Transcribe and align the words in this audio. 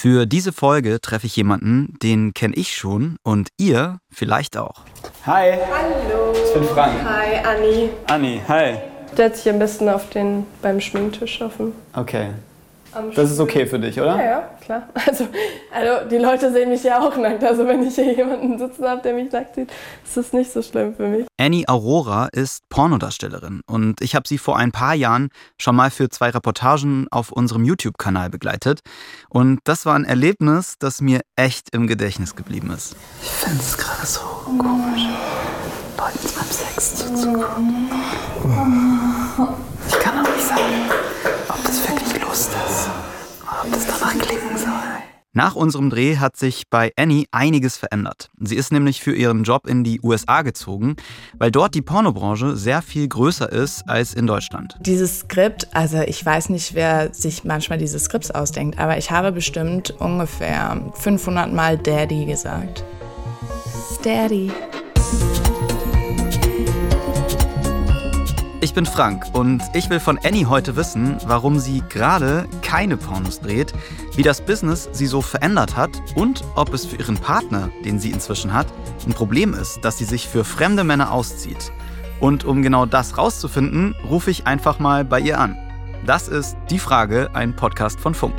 Für 0.00 0.26
diese 0.26 0.52
Folge 0.52 1.00
treffe 1.00 1.26
ich 1.26 1.34
jemanden, 1.34 1.98
den 2.04 2.32
kenne 2.32 2.54
ich 2.54 2.76
schon 2.76 3.16
und 3.24 3.48
ihr 3.58 3.98
vielleicht 4.12 4.56
auch. 4.56 4.84
Hi. 5.26 5.54
Hallo. 5.54 6.32
Ich 6.34 6.54
bin 6.54 6.62
Frank. 6.62 7.02
Hi, 7.02 7.44
Anni. 7.44 7.90
Anni, 8.06 8.40
hi. 8.46 8.76
Setz 9.16 9.42
dich 9.42 9.52
am 9.52 9.58
besten 9.58 9.88
auf 9.88 10.08
den, 10.10 10.46
beim 10.62 10.80
Schminktisch 10.80 11.42
dem. 11.42 11.72
Okay. 11.94 12.28
Am 12.92 13.12
Das 13.14 13.30
ist 13.30 13.40
okay 13.40 13.66
für 13.66 13.78
dich, 13.78 14.00
oder? 14.00 14.16
Ja, 14.16 14.22
ja, 14.22 14.50
klar. 14.60 14.88
Also, 15.06 15.26
also 15.72 16.08
die 16.08 16.18
Leute 16.18 16.52
sehen 16.52 16.68
mich 16.68 16.82
ja 16.82 17.00
auch 17.00 17.16
nackt. 17.16 17.42
Also 17.42 17.66
wenn 17.66 17.82
ich 17.82 17.94
hier 17.94 18.14
jemanden 18.14 18.58
sitzen 18.58 18.84
habe, 18.84 19.00
der 19.02 19.14
mich 19.14 19.32
nackt 19.32 19.54
sieht, 19.54 19.70
ist 20.04 20.16
das 20.16 20.32
nicht 20.32 20.52
so 20.52 20.62
schlimm 20.62 20.94
für 20.94 21.08
mich. 21.08 21.26
Annie 21.38 21.66
Aurora 21.68 22.28
ist 22.32 22.68
Pornodarstellerin 22.68 23.62
und 23.66 24.00
ich 24.00 24.14
habe 24.14 24.28
sie 24.28 24.38
vor 24.38 24.56
ein 24.56 24.72
paar 24.72 24.94
Jahren 24.94 25.30
schon 25.58 25.76
mal 25.76 25.90
für 25.90 26.08
zwei 26.08 26.30
Reportagen 26.30 27.06
auf 27.10 27.32
unserem 27.32 27.64
YouTube-Kanal 27.64 28.30
begleitet. 28.30 28.80
Und 29.28 29.60
das 29.64 29.86
war 29.86 29.94
ein 29.94 30.04
Erlebnis, 30.04 30.74
das 30.78 31.00
mir 31.00 31.20
echt 31.36 31.74
im 31.74 31.86
Gedächtnis 31.86 32.36
geblieben 32.36 32.70
ist. 32.70 32.96
Ich 33.22 33.28
finde 33.28 33.60
es 33.60 33.76
gerade 33.76 34.06
so 34.06 34.20
komisch, 34.58 35.06
Leuten 35.96 36.28
beim 36.36 36.50
Sex 36.50 36.96
zuzugucken. 36.96 37.88
Ich 39.88 39.98
kann 39.98 40.24
auch 40.24 40.34
nicht 40.34 40.46
sagen, 40.46 41.07
ist 42.38 42.50
oder 43.42 43.62
ob 43.64 43.72
das 43.72 43.86
danach 43.86 44.16
klingen 44.18 44.56
soll. 44.56 44.68
Nach 45.32 45.54
unserem 45.54 45.90
Dreh 45.90 46.16
hat 46.16 46.36
sich 46.36 46.64
bei 46.70 46.92
Annie 46.96 47.26
einiges 47.32 47.76
verändert. 47.76 48.30
Sie 48.40 48.56
ist 48.56 48.72
nämlich 48.72 49.00
für 49.00 49.14
ihren 49.14 49.44
Job 49.44 49.66
in 49.66 49.84
die 49.84 50.00
USA 50.02 50.42
gezogen, 50.42 50.96
weil 51.38 51.50
dort 51.50 51.74
die 51.74 51.82
Pornobranche 51.82 52.56
sehr 52.56 52.80
viel 52.82 53.06
größer 53.08 53.50
ist 53.50 53.88
als 53.88 54.14
in 54.14 54.26
Deutschland. 54.26 54.76
Dieses 54.80 55.20
Skript, 55.20 55.68
also 55.74 55.98
ich 56.00 56.24
weiß 56.24 56.48
nicht, 56.48 56.74
wer 56.74 57.12
sich 57.12 57.44
manchmal 57.44 57.78
diese 57.78 57.98
Skripts 57.98 58.30
ausdenkt, 58.30 58.78
aber 58.78 58.98
ich 58.98 59.10
habe 59.10 59.32
bestimmt 59.32 59.90
ungefähr 60.00 60.80
500 60.94 61.52
Mal 61.52 61.76
Daddy 61.76 62.24
gesagt. 62.24 62.84
Daddy. 64.02 64.50
Bin 68.78 68.86
Frank 68.86 69.24
und 69.32 69.60
ich 69.74 69.90
will 69.90 69.98
von 69.98 70.20
Annie 70.22 70.44
heute 70.44 70.76
wissen, 70.76 71.16
warum 71.26 71.58
sie 71.58 71.82
gerade 71.88 72.46
keine 72.62 72.96
Pornos 72.96 73.40
dreht, 73.40 73.72
wie 74.14 74.22
das 74.22 74.40
Business 74.40 74.88
sie 74.92 75.06
so 75.06 75.20
verändert 75.20 75.76
hat 75.76 75.90
und 76.14 76.44
ob 76.54 76.72
es 76.72 76.86
für 76.86 76.94
ihren 76.94 77.16
Partner, 77.16 77.70
den 77.84 77.98
sie 77.98 78.12
inzwischen 78.12 78.54
hat, 78.54 78.68
ein 79.04 79.14
Problem 79.14 79.52
ist, 79.52 79.80
dass 79.84 79.98
sie 79.98 80.04
sich 80.04 80.28
für 80.28 80.44
fremde 80.44 80.84
Männer 80.84 81.10
auszieht. 81.10 81.72
Und 82.20 82.44
um 82.44 82.62
genau 82.62 82.86
das 82.86 83.18
rauszufinden, 83.18 83.96
rufe 84.08 84.30
ich 84.30 84.46
einfach 84.46 84.78
mal 84.78 85.04
bei 85.04 85.18
ihr 85.18 85.40
an. 85.40 85.56
Das 86.06 86.28
ist 86.28 86.56
Die 86.70 86.78
Frage, 86.78 87.30
ein 87.34 87.56
Podcast 87.56 87.98
von 87.98 88.14
Funk. 88.14 88.36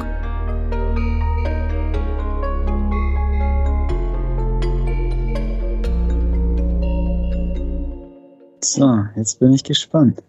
So, 8.63 9.03
jetzt 9.17 9.41
bin 9.41 9.51
ich 9.51 9.65
gespannt. 9.65 10.21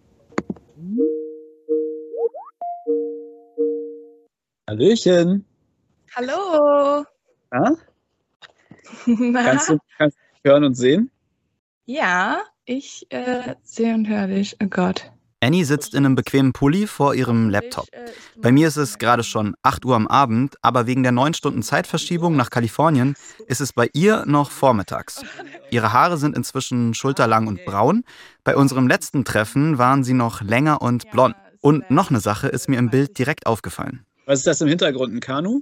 Hallöchen. 4.71 5.43
Hallo. 6.15 7.03
Ja? 7.51 7.73
Na? 9.05 9.43
Kannst, 9.43 9.67
du, 9.67 9.77
kannst 9.97 10.17
du 10.17 10.49
hören 10.49 10.63
und 10.63 10.75
sehen? 10.75 11.11
Ja, 11.83 12.39
ich 12.63 13.05
äh, 13.09 13.55
sehe 13.63 13.93
und 13.93 14.07
höre 14.07 14.27
dich. 14.27 14.55
Oh 14.63 14.67
Gott. 14.69 15.11
Annie 15.41 15.65
sitzt 15.65 15.93
in 15.93 16.05
einem 16.05 16.15
bequemen 16.15 16.53
Pulli 16.53 16.87
vor 16.87 17.15
ihrem 17.15 17.49
Laptop. 17.49 17.87
Bei 18.37 18.53
mir 18.53 18.69
ist 18.69 18.77
es 18.77 18.97
gerade 18.97 19.23
schon 19.23 19.55
8 19.61 19.83
Uhr 19.83 19.97
am 19.97 20.07
Abend, 20.07 20.55
aber 20.61 20.87
wegen 20.87 21.03
der 21.03 21.11
9 21.11 21.33
Stunden 21.33 21.63
Zeitverschiebung 21.63 22.37
nach 22.37 22.49
Kalifornien 22.49 23.15
ist 23.47 23.59
es 23.59 23.73
bei 23.73 23.89
ihr 23.91 24.23
noch 24.25 24.51
vormittags. 24.51 25.21
Ihre 25.69 25.91
Haare 25.91 26.17
sind 26.17 26.37
inzwischen 26.37 26.93
schulterlang 26.93 27.47
und 27.47 27.65
braun. 27.65 28.05
Bei 28.45 28.55
unserem 28.55 28.87
letzten 28.87 29.25
Treffen 29.25 29.77
waren 29.77 30.05
sie 30.05 30.13
noch 30.13 30.41
länger 30.41 30.81
und 30.81 31.11
blond. 31.11 31.35
Und 31.59 31.91
noch 31.91 32.09
eine 32.09 32.21
Sache 32.21 32.47
ist 32.47 32.69
mir 32.69 32.79
im 32.79 32.89
Bild 32.89 33.19
direkt 33.19 33.47
aufgefallen. 33.47 34.05
Was 34.25 34.39
ist 34.39 34.47
das 34.47 34.61
im 34.61 34.67
Hintergrund? 34.67 35.13
Ein 35.13 35.19
Kanu? 35.19 35.61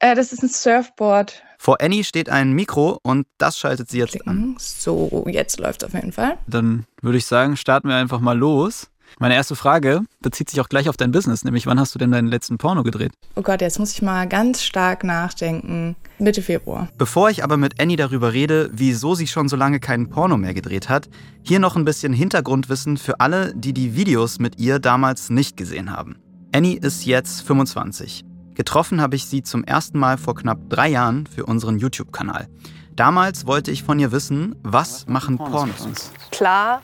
Äh, 0.00 0.14
das 0.14 0.32
ist 0.32 0.42
ein 0.42 0.48
Surfboard. 0.48 1.42
Vor 1.58 1.80
Annie 1.80 2.04
steht 2.04 2.28
ein 2.28 2.52
Mikro 2.52 2.98
und 3.02 3.26
das 3.38 3.58
schaltet 3.58 3.90
sie 3.90 3.98
jetzt 3.98 4.14
an. 4.26 4.36
Klicken. 4.36 4.56
So, 4.58 5.24
jetzt 5.28 5.58
läuft 5.58 5.84
auf 5.84 5.94
jeden 5.94 6.12
Fall. 6.12 6.36
Dann 6.46 6.84
würde 7.00 7.18
ich 7.18 7.26
sagen, 7.26 7.56
starten 7.56 7.88
wir 7.88 7.96
einfach 7.96 8.20
mal 8.20 8.36
los. 8.36 8.90
Meine 9.18 9.34
erste 9.34 9.56
Frage 9.56 10.02
bezieht 10.20 10.50
sich 10.50 10.60
auch 10.60 10.68
gleich 10.68 10.88
auf 10.88 10.96
dein 10.96 11.12
Business, 11.12 11.44
nämlich 11.44 11.66
wann 11.66 11.80
hast 11.80 11.94
du 11.94 11.98
denn 11.98 12.10
deinen 12.10 12.28
letzten 12.28 12.58
Porno 12.58 12.82
gedreht? 12.82 13.12
Oh 13.36 13.42
Gott, 13.42 13.60
jetzt 13.60 13.78
muss 13.78 13.92
ich 13.92 14.02
mal 14.02 14.28
ganz 14.28 14.62
stark 14.62 15.04
nachdenken. 15.04 15.96
Mitte 16.18 16.42
Februar. 16.42 16.88
Bevor 16.98 17.30
ich 17.30 17.42
aber 17.42 17.56
mit 17.56 17.80
Annie 17.80 17.96
darüber 17.96 18.32
rede, 18.32 18.68
wieso 18.72 19.14
sie 19.14 19.28
schon 19.28 19.48
so 19.48 19.56
lange 19.56 19.80
keinen 19.80 20.10
Porno 20.10 20.36
mehr 20.36 20.54
gedreht 20.54 20.88
hat, 20.88 21.08
hier 21.42 21.60
noch 21.60 21.76
ein 21.76 21.84
bisschen 21.84 22.12
Hintergrundwissen 22.12 22.96
für 22.96 23.20
alle, 23.20 23.54
die 23.54 23.72
die 23.72 23.94
Videos 23.94 24.38
mit 24.38 24.58
ihr 24.58 24.80
damals 24.80 25.30
nicht 25.30 25.56
gesehen 25.56 25.92
haben. 25.92 26.16
Annie 26.56 26.78
ist 26.78 27.04
jetzt 27.04 27.42
25. 27.42 28.24
Getroffen 28.54 29.02
habe 29.02 29.14
ich 29.14 29.26
sie 29.26 29.42
zum 29.42 29.62
ersten 29.62 29.98
Mal 29.98 30.16
vor 30.16 30.34
knapp 30.34 30.56
drei 30.70 30.88
Jahren 30.88 31.26
für 31.26 31.44
unseren 31.44 31.76
YouTube-Kanal. 31.76 32.48
Damals 32.92 33.46
wollte 33.46 33.70
ich 33.70 33.82
von 33.82 33.98
ihr 33.98 34.10
wissen, 34.10 34.56
was 34.62 35.06
machen 35.06 35.36
Pornos? 35.36 36.12
Klar, 36.30 36.80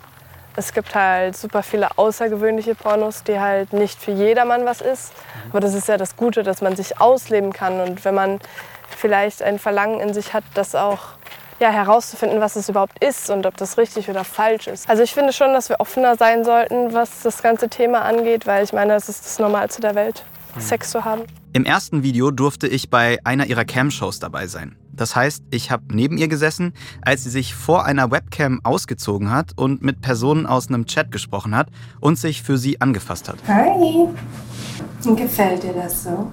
es 0.56 0.74
gibt 0.74 0.94
halt 0.94 1.38
super 1.38 1.62
viele 1.62 1.96
außergewöhnliche 1.96 2.74
Pornos, 2.74 3.22
die 3.22 3.40
halt 3.40 3.72
nicht 3.72 3.98
für 3.98 4.12
jedermann 4.12 4.66
was 4.66 4.82
ist. 4.82 5.14
Aber 5.48 5.60
das 5.60 5.72
ist 5.72 5.88
ja 5.88 5.96
das 5.96 6.16
Gute, 6.16 6.42
dass 6.42 6.60
man 6.60 6.76
sich 6.76 7.00
ausleben 7.00 7.54
kann. 7.54 7.80
Und 7.80 8.04
wenn 8.04 8.14
man 8.14 8.40
vielleicht 8.94 9.40
ein 9.40 9.58
Verlangen 9.58 10.00
in 10.00 10.12
sich 10.12 10.34
hat, 10.34 10.44
das 10.52 10.74
auch 10.74 11.14
ja, 11.62 11.70
herauszufinden, 11.70 12.40
was 12.40 12.56
es 12.56 12.68
überhaupt 12.68 13.02
ist 13.02 13.30
und 13.30 13.46
ob 13.46 13.56
das 13.56 13.78
richtig 13.78 14.10
oder 14.10 14.24
falsch 14.24 14.66
ist. 14.66 14.90
Also 14.90 15.02
ich 15.02 15.14
finde 15.14 15.32
schon, 15.32 15.52
dass 15.54 15.68
wir 15.68 15.80
offener 15.80 16.16
sein 16.16 16.44
sollten, 16.44 16.92
was 16.92 17.22
das 17.22 17.42
ganze 17.42 17.68
Thema 17.68 18.02
angeht, 18.02 18.46
weil 18.46 18.64
ich 18.64 18.72
meine, 18.72 18.94
es 18.94 19.08
ist 19.08 19.24
das 19.24 19.38
Normalste 19.38 19.80
der 19.80 19.94
Welt, 19.94 20.24
Sex 20.58 20.90
zu 20.90 21.04
haben. 21.04 21.22
Im 21.54 21.64
ersten 21.64 22.02
Video 22.02 22.30
durfte 22.30 22.66
ich 22.66 22.90
bei 22.90 23.18
einer 23.24 23.46
ihrer 23.46 23.64
Cam-Shows 23.64 24.18
dabei 24.18 24.46
sein. 24.46 24.76
Das 24.92 25.16
heißt, 25.16 25.44
ich 25.50 25.70
habe 25.70 25.84
neben 25.92 26.18
ihr 26.18 26.28
gesessen, 26.28 26.74
als 27.00 27.24
sie 27.24 27.30
sich 27.30 27.54
vor 27.54 27.84
einer 27.84 28.10
Webcam 28.10 28.60
ausgezogen 28.62 29.30
hat 29.30 29.52
und 29.56 29.82
mit 29.82 30.00
Personen 30.02 30.46
aus 30.46 30.68
einem 30.68 30.86
Chat 30.86 31.10
gesprochen 31.10 31.54
hat 31.56 31.68
und 32.00 32.18
sich 32.18 32.42
für 32.42 32.58
sie 32.58 32.80
angefasst 32.80 33.28
hat. 33.28 33.36
Hi. 33.48 34.08
Gefällt 35.16 35.62
dir 35.62 35.72
das 35.72 36.04
so? 36.04 36.30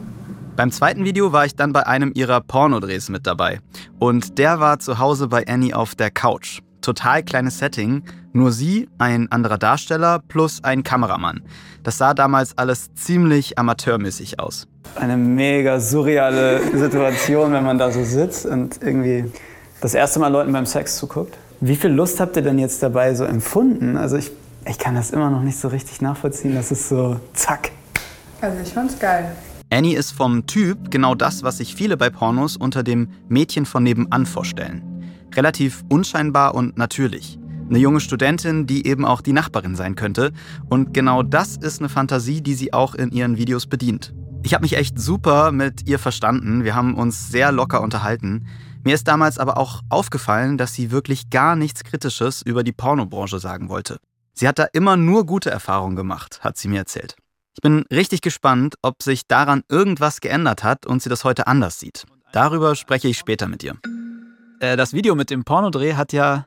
Beim 0.59 0.73
zweiten 0.73 1.05
Video 1.05 1.31
war 1.31 1.45
ich 1.45 1.55
dann 1.55 1.71
bei 1.71 1.87
einem 1.87 2.11
ihrer 2.13 2.41
Pornodrehs 2.41 3.07
mit 3.07 3.25
dabei. 3.25 3.61
Und 3.97 4.37
der 4.37 4.59
war 4.59 4.79
zu 4.79 4.99
Hause 4.99 5.29
bei 5.29 5.47
Annie 5.47 5.73
auf 5.73 5.95
der 5.95 6.11
Couch. 6.11 6.59
Total 6.81 7.23
kleines 7.23 7.59
Setting, 7.59 8.03
nur 8.33 8.51
sie, 8.51 8.89
ein 8.97 9.31
anderer 9.31 9.57
Darsteller 9.57 10.19
plus 10.27 10.61
ein 10.65 10.83
Kameramann. 10.83 11.43
Das 11.83 11.97
sah 11.97 12.13
damals 12.13 12.57
alles 12.57 12.93
ziemlich 12.93 13.57
amateurmäßig 13.57 14.41
aus. 14.41 14.67
Eine 14.95 15.15
mega 15.15 15.79
surreale 15.79 16.59
Situation, 16.77 17.53
wenn 17.53 17.63
man 17.63 17.77
da 17.77 17.89
so 17.89 18.03
sitzt 18.03 18.45
und 18.45 18.83
irgendwie 18.83 19.31
das 19.79 19.93
erste 19.93 20.19
Mal 20.19 20.27
Leuten 20.27 20.51
beim 20.51 20.65
Sex 20.65 20.97
zuguckt. 20.97 21.37
Wie 21.61 21.77
viel 21.77 21.91
Lust 21.91 22.19
habt 22.19 22.35
ihr 22.35 22.41
denn 22.41 22.59
jetzt 22.59 22.83
dabei 22.83 23.15
so 23.15 23.23
empfunden? 23.23 23.95
Also 23.95 24.17
ich, 24.17 24.29
ich 24.67 24.77
kann 24.77 24.95
das 24.95 25.11
immer 25.11 25.29
noch 25.29 25.41
nicht 25.41 25.57
so 25.57 25.69
richtig 25.69 26.01
nachvollziehen. 26.01 26.53
Das 26.53 26.69
ist 26.69 26.89
so 26.89 27.17
zack. 27.31 27.71
Also 28.41 28.57
ich 28.61 28.73
fand's 28.73 28.99
geil. 28.99 29.31
Annie 29.71 29.95
ist 29.95 30.11
vom 30.11 30.47
Typ 30.47 30.89
genau 30.89 31.13
das, 31.13 31.43
was 31.43 31.57
sich 31.57 31.75
viele 31.75 31.95
bei 31.95 32.09
Pornos 32.09 32.57
unter 32.57 32.81
dem 32.81 33.09
Mädchen 33.27 33.67
von 33.67 33.83
nebenan 33.83 34.25
vorstellen. 34.25 34.83
Relativ 35.35 35.83
unscheinbar 35.89 36.55
und 36.55 36.75
natürlich. 36.75 37.37
Eine 37.69 37.77
junge 37.77 37.99
Studentin, 37.99 38.65
die 38.65 38.87
eben 38.87 39.05
auch 39.05 39.21
die 39.21 39.31
Nachbarin 39.31 39.75
sein 39.75 39.93
könnte. 39.95 40.31
Und 40.69 40.91
genau 40.95 41.21
das 41.21 41.55
ist 41.55 41.79
eine 41.79 41.89
Fantasie, 41.89 42.41
die 42.41 42.55
sie 42.55 42.73
auch 42.73 42.95
in 42.95 43.11
ihren 43.11 43.37
Videos 43.37 43.67
bedient. 43.67 44.11
Ich 44.41 44.55
habe 44.55 44.63
mich 44.63 44.75
echt 44.75 44.99
super 44.99 45.51
mit 45.51 45.87
ihr 45.87 45.99
verstanden. 45.99 46.63
Wir 46.63 46.73
haben 46.73 46.95
uns 46.95 47.29
sehr 47.29 47.51
locker 47.51 47.81
unterhalten. 47.81 48.47
Mir 48.83 48.95
ist 48.95 49.07
damals 49.07 49.37
aber 49.37 49.57
auch 49.57 49.81
aufgefallen, 49.89 50.57
dass 50.57 50.73
sie 50.73 50.89
wirklich 50.89 51.29
gar 51.29 51.55
nichts 51.55 51.83
Kritisches 51.83 52.41
über 52.41 52.63
die 52.63 52.71
Pornobranche 52.71 53.37
sagen 53.37 53.69
wollte. 53.69 53.99
Sie 54.33 54.47
hat 54.47 54.57
da 54.57 54.65
immer 54.73 54.97
nur 54.97 55.27
gute 55.27 55.51
Erfahrungen 55.51 55.95
gemacht, 55.95 56.39
hat 56.41 56.57
sie 56.57 56.69
mir 56.69 56.79
erzählt. 56.79 57.17
Ich 57.59 57.61
bin 57.61 57.83
richtig 57.91 58.21
gespannt, 58.21 58.75
ob 58.81 59.03
sich 59.03 59.27
daran 59.27 59.63
irgendwas 59.67 60.21
geändert 60.21 60.63
hat 60.63 60.85
und 60.85 61.03
sie 61.03 61.09
das 61.09 61.25
heute 61.25 61.45
anders 61.45 61.77
sieht. 61.77 62.05
Darüber 62.31 62.73
spreche 62.73 63.09
ich 63.09 63.17
später 63.17 63.49
mit 63.49 63.63
ihr. 63.63 63.75
Äh, 64.61 64.77
das 64.77 64.93
Video 64.93 65.13
mit 65.13 65.29
dem 65.29 65.43
Pornodreh 65.43 65.95
hat 65.95 66.13
ja, 66.13 66.45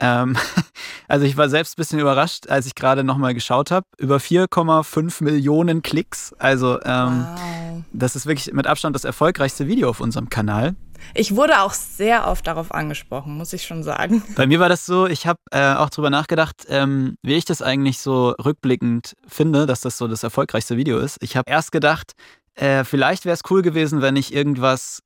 ähm, 0.00 0.36
also 1.08 1.24
ich 1.26 1.36
war 1.36 1.48
selbst 1.48 1.72
ein 1.74 1.80
bisschen 1.80 1.98
überrascht, 2.00 2.48
als 2.48 2.66
ich 2.66 2.74
gerade 2.74 3.04
nochmal 3.04 3.34
geschaut 3.34 3.70
habe, 3.70 3.86
über 3.98 4.16
4,5 4.18 5.22
Millionen 5.24 5.82
Klicks. 5.82 6.34
Also 6.38 6.80
ähm, 6.82 7.26
Wow. 7.28 7.82
das 7.92 8.16
ist 8.16 8.26
wirklich 8.26 8.52
mit 8.54 8.66
Abstand 8.66 8.94
das 8.94 9.04
erfolgreichste 9.04 9.66
Video 9.66 9.88
auf 9.90 10.00
unserem 10.00 10.28
Kanal. 10.28 10.74
Ich 11.14 11.36
wurde 11.36 11.60
auch 11.62 11.72
sehr 11.72 12.26
oft 12.26 12.46
darauf 12.46 12.72
angesprochen, 12.72 13.36
muss 13.36 13.52
ich 13.52 13.64
schon 13.64 13.82
sagen. 13.84 14.22
Bei 14.36 14.46
mir 14.46 14.58
war 14.60 14.68
das 14.68 14.84
so, 14.84 15.06
ich 15.06 15.26
habe 15.26 15.38
äh, 15.52 15.74
auch 15.74 15.90
drüber 15.90 16.10
nachgedacht, 16.10 16.66
ähm, 16.68 17.16
wie 17.22 17.34
ich 17.34 17.44
das 17.44 17.62
eigentlich 17.62 17.98
so 17.98 18.30
rückblickend 18.44 19.14
finde, 19.26 19.66
dass 19.66 19.80
das 19.80 19.96
so 19.96 20.08
das 20.08 20.22
erfolgreichste 20.24 20.76
Video 20.76 20.98
ist. 20.98 21.18
Ich 21.20 21.36
habe 21.36 21.48
erst 21.50 21.70
gedacht, 21.72 22.12
äh, 22.56 22.82
vielleicht 22.82 23.24
wäre 23.24 23.34
es 23.34 23.42
cool 23.50 23.62
gewesen, 23.62 24.02
wenn 24.02 24.16
ich 24.16 24.34
irgendwas 24.34 25.00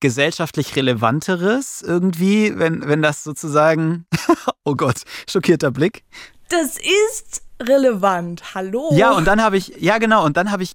gesellschaftlich 0.00 0.76
Relevanteres 0.76 1.82
irgendwie, 1.82 2.58
wenn, 2.58 2.86
wenn 2.86 3.02
das 3.02 3.24
sozusagen, 3.24 4.06
oh 4.64 4.74
Gott, 4.74 5.02
schockierter 5.28 5.70
Blick. 5.70 6.04
Das 6.48 6.76
ist 6.76 7.42
relevant. 7.60 8.54
Hallo. 8.54 8.90
Ja, 8.92 9.12
und 9.12 9.26
dann 9.26 9.42
habe 9.42 9.56
ich, 9.56 9.74
ja 9.78 9.98
genau, 9.98 10.24
und 10.24 10.36
dann 10.36 10.50
habe 10.50 10.62
ich, 10.62 10.72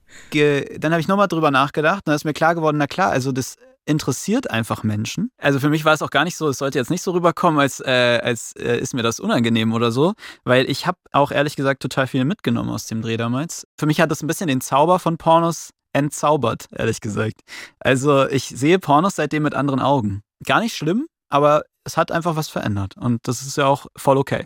dann 0.80 0.92
habe 0.92 1.02
ich 1.02 1.08
nochmal 1.08 1.28
drüber 1.28 1.52
nachgedacht 1.52 2.00
und 2.00 2.08
dann 2.08 2.16
ist 2.16 2.26
mir 2.26 2.34
klar 2.34 2.56
geworden, 2.56 2.78
na 2.78 2.88
klar, 2.88 3.12
also 3.12 3.32
das 3.32 3.58
interessiert 3.86 4.52
einfach 4.52 4.84
Menschen. 4.84 5.32
Also 5.38 5.60
für 5.60 5.70
mich 5.70 5.84
war 5.84 5.94
es 5.94 6.02
auch 6.02 6.12
gar 6.12 6.24
nicht 6.24 6.38
so, 6.38 6.48
es 6.48 6.60
sollte 6.60 6.78
jetzt 6.78 6.92
nicht 6.92 7.02
so 7.02 7.12
rüberkommen, 7.12 7.60
als, 7.60 7.80
äh, 7.80 8.20
als 8.24 8.54
äh, 8.56 8.78
ist 8.78 8.94
mir 8.94 9.02
das 9.02 9.20
unangenehm 9.20 9.74
oder 9.74 9.92
so, 9.92 10.14
weil 10.44 10.70
ich 10.70 10.86
habe 10.86 10.98
auch 11.12 11.32
ehrlich 11.32 11.56
gesagt 11.56 11.82
total 11.82 12.06
viel 12.08 12.24
mitgenommen 12.24 12.70
aus 12.70 12.86
dem 12.86 13.02
Dreh 13.02 13.18
damals. 13.18 13.68
Für 13.78 13.88
mich 13.88 14.00
hat 14.00 14.12
das 14.12 14.22
ein 14.22 14.28
bisschen 14.28 14.48
den 14.48 14.62
Zauber 14.62 15.00
von 15.00 15.18
Pornos 15.18 15.72
entzaubert, 15.94 16.68
ehrlich 16.76 17.02
gesagt. 17.02 17.42
Also 17.80 18.28
ich 18.28 18.46
sehe 18.46 18.80
Pornos 18.80 19.16
seitdem 19.16 19.44
mit 19.44 19.56
anderen 19.56 19.80
Augen. 19.80 20.22
Gar 20.46 20.62
nicht 20.62 20.76
schlimm, 20.76 21.08
aber 21.30 21.64
es 21.84 21.98
hat 21.98 22.12
einfach 22.12 22.36
was 22.36 22.50
verändert 22.50 22.96
und 22.98 23.28
das 23.28 23.42
ist 23.42 23.58
ja 23.58 23.66
auch 23.66 23.88
voll 23.96 24.18
okay. 24.18 24.46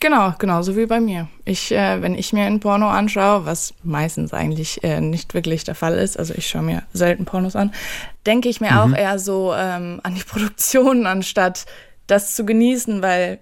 Genau, 0.00 0.34
genauso 0.38 0.76
wie 0.76 0.86
bei 0.86 1.00
mir. 1.00 1.28
Ich, 1.44 1.72
äh, 1.72 2.02
wenn 2.02 2.14
ich 2.14 2.32
mir 2.32 2.44
ein 2.44 2.60
Porno 2.60 2.88
anschaue, 2.90 3.46
was 3.46 3.74
meistens 3.82 4.34
eigentlich 4.34 4.82
äh, 4.82 5.00
nicht 5.00 5.34
wirklich 5.34 5.64
der 5.64 5.76
Fall 5.76 5.94
ist, 5.94 6.18
also 6.18 6.34
ich 6.34 6.48
schaue 6.48 6.62
mir 6.62 6.82
selten 6.92 7.24
Pornos 7.24 7.56
an, 7.56 7.72
denke 8.26 8.48
ich 8.48 8.60
mir 8.60 8.72
mhm. 8.72 8.78
auch 8.78 8.96
eher 8.96 9.18
so 9.18 9.54
ähm, 9.54 10.00
an 10.02 10.14
die 10.14 10.24
Produktion, 10.28 11.06
anstatt 11.06 11.64
das 12.06 12.34
zu 12.34 12.44
genießen, 12.44 13.02
weil 13.02 13.38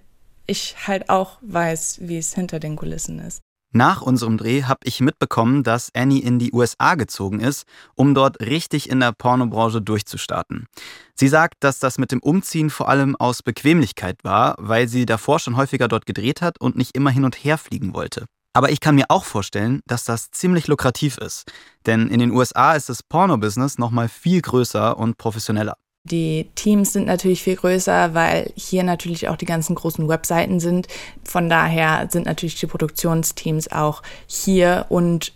ich 0.46 0.76
halt 0.86 1.08
auch 1.08 1.38
weiß, 1.40 2.00
wie 2.02 2.18
es 2.18 2.34
hinter 2.34 2.60
den 2.60 2.76
Kulissen 2.76 3.18
ist. 3.18 3.40
Nach 3.74 4.02
unserem 4.02 4.36
Dreh 4.36 4.64
habe 4.64 4.80
ich 4.84 5.00
mitbekommen, 5.00 5.62
dass 5.62 5.90
Annie 5.94 6.22
in 6.22 6.38
die 6.38 6.52
USA 6.52 6.94
gezogen 6.94 7.40
ist, 7.40 7.64
um 7.94 8.14
dort 8.14 8.40
richtig 8.40 8.90
in 8.90 9.00
der 9.00 9.12
Pornobranche 9.12 9.80
durchzustarten. 9.80 10.66
Sie 11.14 11.28
sagt, 11.28 11.64
dass 11.64 11.78
das 11.78 11.96
mit 11.96 12.12
dem 12.12 12.20
Umziehen 12.20 12.68
vor 12.68 12.90
allem 12.90 13.16
aus 13.16 13.42
Bequemlichkeit 13.42 14.24
war, 14.24 14.56
weil 14.58 14.88
sie 14.88 15.06
davor 15.06 15.38
schon 15.38 15.56
häufiger 15.56 15.88
dort 15.88 16.04
gedreht 16.04 16.42
hat 16.42 16.60
und 16.60 16.76
nicht 16.76 16.94
immer 16.94 17.10
hin 17.10 17.24
und 17.24 17.34
her 17.34 17.56
fliegen 17.56 17.94
wollte. 17.94 18.26
Aber 18.52 18.70
ich 18.70 18.80
kann 18.80 18.94
mir 18.94 19.06
auch 19.08 19.24
vorstellen, 19.24 19.80
dass 19.86 20.04
das 20.04 20.30
ziemlich 20.30 20.66
lukrativ 20.66 21.16
ist. 21.16 21.50
Denn 21.86 22.08
in 22.08 22.20
den 22.20 22.32
USA 22.32 22.74
ist 22.74 22.90
das 22.90 23.02
Porno-Business 23.02 23.78
nochmal 23.78 24.10
viel 24.10 24.42
größer 24.42 24.98
und 24.98 25.16
professioneller. 25.16 25.78
Die 26.04 26.48
Teams 26.56 26.92
sind 26.92 27.06
natürlich 27.06 27.42
viel 27.42 27.56
größer, 27.56 28.12
weil 28.12 28.52
hier 28.56 28.82
natürlich 28.82 29.28
auch 29.28 29.36
die 29.36 29.44
ganzen 29.44 29.76
großen 29.76 30.08
Webseiten 30.08 30.58
sind. 30.58 30.88
Von 31.22 31.48
daher 31.48 32.08
sind 32.10 32.26
natürlich 32.26 32.58
die 32.58 32.66
Produktionsteams 32.66 33.70
auch 33.70 34.02
hier 34.26 34.86
und 34.88 35.32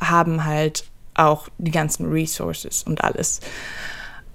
haben 0.00 0.44
halt 0.44 0.84
auch 1.14 1.48
die 1.56 1.70
ganzen 1.70 2.10
Resources 2.10 2.82
und 2.82 3.02
alles. 3.02 3.40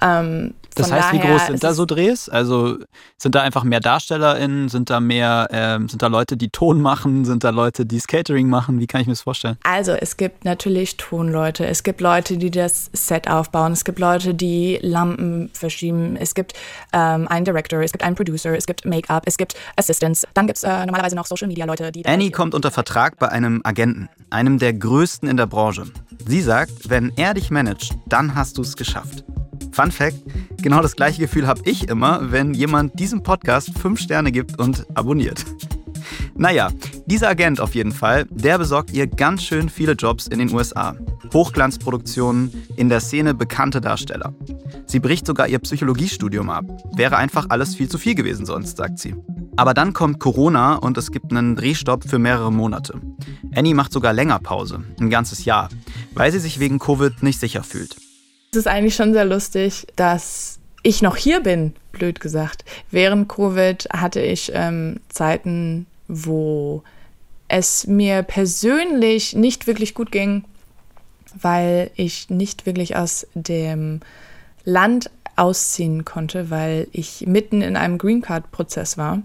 Ähm, 0.01 0.55
das 0.79 0.91
heißt, 0.91 1.13
wie 1.13 1.19
groß 1.19 1.47
sind 1.47 1.63
da 1.63 1.73
so 1.73 1.85
Drehs? 1.85 2.29
Also 2.29 2.77
sind 3.17 3.35
da 3.35 3.41
einfach 3.41 3.63
mehr 3.63 3.79
DarstellerInnen? 3.79 4.69
Sind 4.69 4.89
da 4.89 4.99
mehr, 4.99 5.47
ähm, 5.51 5.89
sind 5.89 6.01
da 6.01 6.07
Leute, 6.07 6.37
die 6.37 6.49
Ton 6.49 6.81
machen? 6.81 7.25
Sind 7.25 7.43
da 7.43 7.49
Leute, 7.49 7.85
die 7.85 7.99
Skatering 7.99 8.49
machen? 8.49 8.79
Wie 8.79 8.87
kann 8.87 9.01
ich 9.01 9.07
mir 9.07 9.13
das 9.13 9.21
vorstellen? 9.21 9.57
Also 9.63 9.91
es 9.91 10.17
gibt 10.17 10.45
natürlich 10.45 10.97
Tonleute, 10.97 11.65
es 11.65 11.83
gibt 11.83 12.01
Leute, 12.01 12.37
die 12.37 12.51
das 12.51 12.89
Set 12.93 13.29
aufbauen, 13.29 13.73
es 13.73 13.83
gibt 13.83 13.99
Leute, 13.99 14.33
die 14.33 14.79
Lampen 14.81 15.49
verschieben, 15.53 16.15
es 16.15 16.33
gibt 16.33 16.53
ähm, 16.93 17.27
einen 17.27 17.45
Director, 17.45 17.81
es 17.81 17.91
gibt 17.91 18.03
einen 18.03 18.15
Producer, 18.15 18.55
es 18.55 18.65
gibt 18.65 18.85
Make-up, 18.85 19.23
es 19.25 19.37
gibt 19.37 19.55
Assistants, 19.75 20.25
dann 20.33 20.47
gibt 20.47 20.57
es 20.57 20.63
äh, 20.63 20.85
normalerweise 20.85 21.15
noch 21.15 21.25
Social-Media-Leute, 21.25 21.91
die... 21.91 22.05
Annie 22.05 22.31
kommt 22.31 22.55
unter 22.55 22.71
Vertrag 22.71 23.17
bei 23.19 23.29
einem 23.29 23.61
Agenten, 23.63 24.09
einem 24.29 24.59
der 24.59 24.73
größten 24.73 25.29
in 25.29 25.37
der 25.37 25.47
Branche. 25.47 25.85
Sie 26.27 26.41
sagt, 26.41 26.89
wenn 26.89 27.11
er 27.15 27.33
dich 27.33 27.49
managt, 27.51 27.95
dann 28.07 28.35
hast 28.35 28.57
du 28.57 28.61
es 28.61 28.75
geschafft. 28.75 29.23
Fun 29.71 29.91
Fact: 29.91 30.17
Genau 30.61 30.81
das 30.81 30.95
gleiche 30.95 31.21
Gefühl 31.21 31.47
habe 31.47 31.61
ich 31.65 31.87
immer, 31.89 32.31
wenn 32.31 32.53
jemand 32.53 32.99
diesem 32.99 33.23
Podcast 33.23 33.77
fünf 33.77 33.99
Sterne 33.99 34.31
gibt 34.31 34.59
und 34.59 34.85
abonniert. 34.95 35.45
Naja, 36.35 36.69
dieser 37.05 37.29
Agent 37.29 37.59
auf 37.59 37.75
jeden 37.75 37.91
Fall, 37.91 38.25
der 38.29 38.57
besorgt 38.57 38.91
ihr 38.91 39.07
ganz 39.07 39.43
schön 39.43 39.69
viele 39.69 39.93
Jobs 39.93 40.27
in 40.27 40.39
den 40.39 40.53
USA. 40.53 40.95
Hochglanzproduktionen, 41.33 42.51
in 42.77 42.89
der 42.89 43.01
Szene 43.01 43.33
bekannte 43.33 43.81
Darsteller. 43.81 44.33
Sie 44.85 44.99
bricht 44.99 45.27
sogar 45.27 45.47
ihr 45.47 45.59
Psychologiestudium 45.59 46.49
ab. 46.49 46.65
Wäre 46.95 47.17
einfach 47.17 47.47
alles 47.49 47.75
viel 47.75 47.89
zu 47.89 47.97
viel 47.97 48.15
gewesen 48.15 48.45
sonst, 48.45 48.77
sagt 48.77 48.99
sie. 48.99 49.15
Aber 49.57 49.73
dann 49.73 49.93
kommt 49.93 50.19
Corona 50.19 50.75
und 50.75 50.97
es 50.97 51.11
gibt 51.11 51.31
einen 51.31 51.55
Drehstopp 51.55 52.05
für 52.05 52.19
mehrere 52.19 52.51
Monate. 52.51 52.99
Annie 53.53 53.75
macht 53.75 53.91
sogar 53.91 54.13
länger 54.13 54.39
Pause, 54.39 54.81
ein 54.99 55.09
ganzes 55.09 55.43
Jahr, 55.43 55.69
weil 56.13 56.31
sie 56.31 56.39
sich 56.39 56.59
wegen 56.59 56.79
Covid 56.79 57.23
nicht 57.23 57.39
sicher 57.39 57.63
fühlt. 57.63 57.95
Es 58.51 58.57
ist 58.57 58.67
eigentlich 58.67 58.95
schon 58.95 59.13
sehr 59.13 59.25
lustig, 59.25 59.87
dass 59.95 60.59
ich 60.81 61.01
noch 61.01 61.15
hier 61.15 61.41
bin, 61.41 61.73
blöd 61.91 62.19
gesagt. 62.19 62.65
Während 62.89 63.27
Covid 63.29 63.87
hatte 63.91 64.21
ich 64.21 64.51
ähm, 64.53 64.99
Zeiten, 65.09 65.85
wo 66.07 66.83
es 67.47 67.87
mir 67.87 68.23
persönlich 68.23 69.35
nicht 69.35 69.67
wirklich 69.67 69.93
gut 69.93 70.11
ging, 70.11 70.45
weil 71.39 71.91
ich 71.95 72.29
nicht 72.29 72.65
wirklich 72.65 72.95
aus 72.95 73.27
dem 73.33 73.99
Land 74.63 75.11
ausziehen 75.35 76.05
konnte, 76.05 76.49
weil 76.49 76.87
ich 76.91 77.25
mitten 77.27 77.61
in 77.61 77.75
einem 77.75 77.97
Green 77.97 78.21
Card-Prozess 78.21 78.97
war 78.97 79.21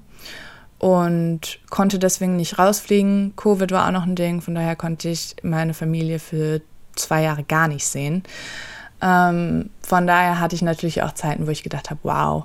und 0.79 1.61
konnte 1.71 1.99
deswegen 1.99 2.37
nicht 2.37 2.59
rausfliegen. 2.59 3.35
Covid 3.37 3.71
war 3.73 3.87
auch 3.87 3.93
noch 3.93 4.07
ein 4.07 4.17
Ding, 4.17 4.41
von 4.41 4.55
daher 4.55 4.77
konnte 4.77 5.09
ich 5.09 5.37
meine 5.43 5.75
Familie 5.75 6.19
für 6.19 6.61
zwei 6.97 7.23
Jahre 7.23 7.45
gar 7.45 7.69
nicht 7.69 7.87
sehen. 7.87 8.23
Ähm, 9.01 9.71
von 9.83 10.07
daher 10.07 10.41
hatte 10.41 10.55
ich 10.55 10.63
natürlich 10.63 11.03
auch 11.03 11.13
Zeiten, 11.13 11.47
wo 11.47 11.51
ich 11.51 11.63
gedacht 11.63 11.91
habe, 11.91 12.01
wow, 12.03 12.45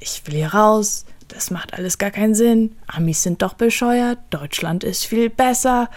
ich 0.00 0.26
will 0.26 0.34
hier 0.34 0.54
raus, 0.54 1.04
das 1.28 1.50
macht 1.50 1.74
alles 1.74 1.98
gar 1.98 2.10
keinen 2.10 2.34
Sinn. 2.34 2.76
Amis 2.86 3.22
sind 3.22 3.42
doch 3.42 3.54
bescheuert, 3.54 4.18
Deutschland 4.30 4.84
ist 4.84 5.04
viel 5.04 5.30
besser, 5.30 5.88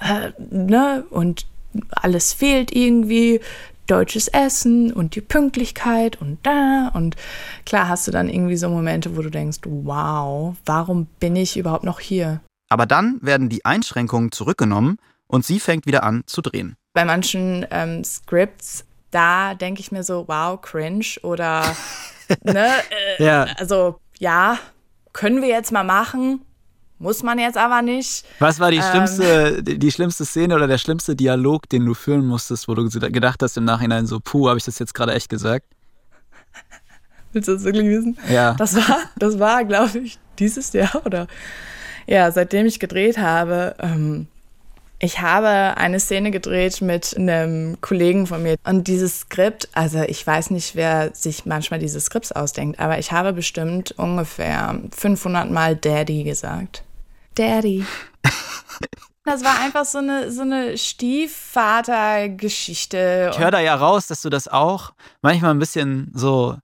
äh, 0.00 0.32
ne? 0.50 1.04
Und 1.10 1.46
alles 1.90 2.32
fehlt 2.32 2.74
irgendwie. 2.74 3.40
Deutsches 3.86 4.28
Essen 4.28 4.92
und 4.92 5.14
die 5.14 5.22
Pünktlichkeit 5.22 6.20
und 6.20 6.38
da. 6.42 6.90
Und 6.92 7.16
klar 7.64 7.88
hast 7.88 8.06
du 8.06 8.10
dann 8.10 8.28
irgendwie 8.28 8.58
so 8.58 8.68
Momente, 8.68 9.16
wo 9.16 9.22
du 9.22 9.30
denkst, 9.30 9.60
wow, 9.64 10.54
warum 10.66 11.06
bin 11.20 11.36
ich 11.36 11.56
überhaupt 11.56 11.84
noch 11.84 11.98
hier? 11.98 12.40
Aber 12.68 12.84
dann 12.84 13.18
werden 13.22 13.48
die 13.48 13.64
Einschränkungen 13.64 14.30
zurückgenommen 14.30 14.98
und 15.26 15.46
sie 15.46 15.58
fängt 15.58 15.86
wieder 15.86 16.02
an 16.02 16.22
zu 16.26 16.42
drehen. 16.42 16.76
Bei 16.98 17.04
manchen 17.04 17.64
ähm, 17.70 18.02
Scripts 18.02 18.84
da 19.12 19.54
denke 19.54 19.80
ich 19.80 19.92
mir 19.92 20.02
so, 20.02 20.26
wow, 20.26 20.60
cringe 20.60 21.06
oder, 21.22 21.62
ne, 22.42 22.70
äh, 23.18 23.24
ja. 23.24 23.44
also 23.56 24.00
ja, 24.18 24.58
können 25.12 25.40
wir 25.40 25.46
jetzt 25.46 25.70
mal 25.70 25.84
machen, 25.84 26.40
muss 26.98 27.22
man 27.22 27.38
jetzt 27.38 27.56
aber 27.56 27.82
nicht. 27.82 28.24
Was 28.40 28.58
war 28.58 28.72
die 28.72 28.78
ähm, 28.78 28.82
schlimmste, 28.82 29.62
die 29.62 29.92
schlimmste 29.92 30.24
Szene 30.24 30.56
oder 30.56 30.66
der 30.66 30.78
schlimmste 30.78 31.14
Dialog, 31.14 31.68
den 31.68 31.86
du 31.86 31.94
führen 31.94 32.26
musstest, 32.26 32.66
wo 32.66 32.74
du 32.74 32.88
gedacht 32.88 33.44
hast 33.44 33.56
im 33.56 33.64
Nachhinein 33.64 34.08
so, 34.08 34.18
puh, 34.18 34.48
habe 34.48 34.58
ich 34.58 34.64
das 34.64 34.80
jetzt 34.80 34.92
gerade 34.92 35.14
echt 35.14 35.28
gesagt? 35.28 35.66
Willst 37.32 37.46
du 37.46 37.54
das 37.54 37.62
wirklich 37.62 37.86
wissen? 37.86 38.18
Ja. 38.28 38.54
Das 38.54 38.74
war, 38.74 38.98
das 39.16 39.38
war, 39.38 39.64
glaube 39.64 40.00
ich, 40.00 40.18
dieses 40.40 40.72
Jahr 40.72 41.00
oder 41.06 41.28
ja, 42.08 42.32
seitdem 42.32 42.66
ich 42.66 42.80
gedreht 42.80 43.18
habe, 43.18 43.76
ähm, 43.78 44.26
ich 45.00 45.20
habe 45.20 45.76
eine 45.76 46.00
Szene 46.00 46.30
gedreht 46.30 46.80
mit 46.80 47.14
einem 47.16 47.80
Kollegen 47.80 48.26
von 48.26 48.42
mir 48.42 48.56
und 48.64 48.88
dieses 48.88 49.20
Skript, 49.20 49.68
also 49.72 50.02
ich 50.02 50.26
weiß 50.26 50.50
nicht, 50.50 50.74
wer 50.74 51.14
sich 51.14 51.46
manchmal 51.46 51.78
diese 51.78 52.00
Skripts 52.00 52.32
ausdenkt, 52.32 52.80
aber 52.80 52.98
ich 52.98 53.12
habe 53.12 53.32
bestimmt 53.32 53.92
ungefähr 53.92 54.80
500 54.96 55.50
Mal 55.50 55.76
Daddy 55.76 56.24
gesagt. 56.24 56.82
Daddy. 57.36 57.86
Das 59.24 59.44
war 59.44 59.60
einfach 59.60 59.84
so 59.84 59.98
eine, 59.98 60.32
so 60.32 60.40
eine 60.40 60.78
Stiefvater-Geschichte. 60.78 63.28
Ich 63.30 63.38
höre 63.38 63.50
da 63.50 63.60
ja 63.60 63.74
raus, 63.74 64.06
dass 64.06 64.22
du 64.22 64.30
das 64.30 64.48
auch 64.48 64.94
manchmal 65.20 65.50
ein 65.50 65.58
bisschen 65.58 66.10
so 66.14 66.56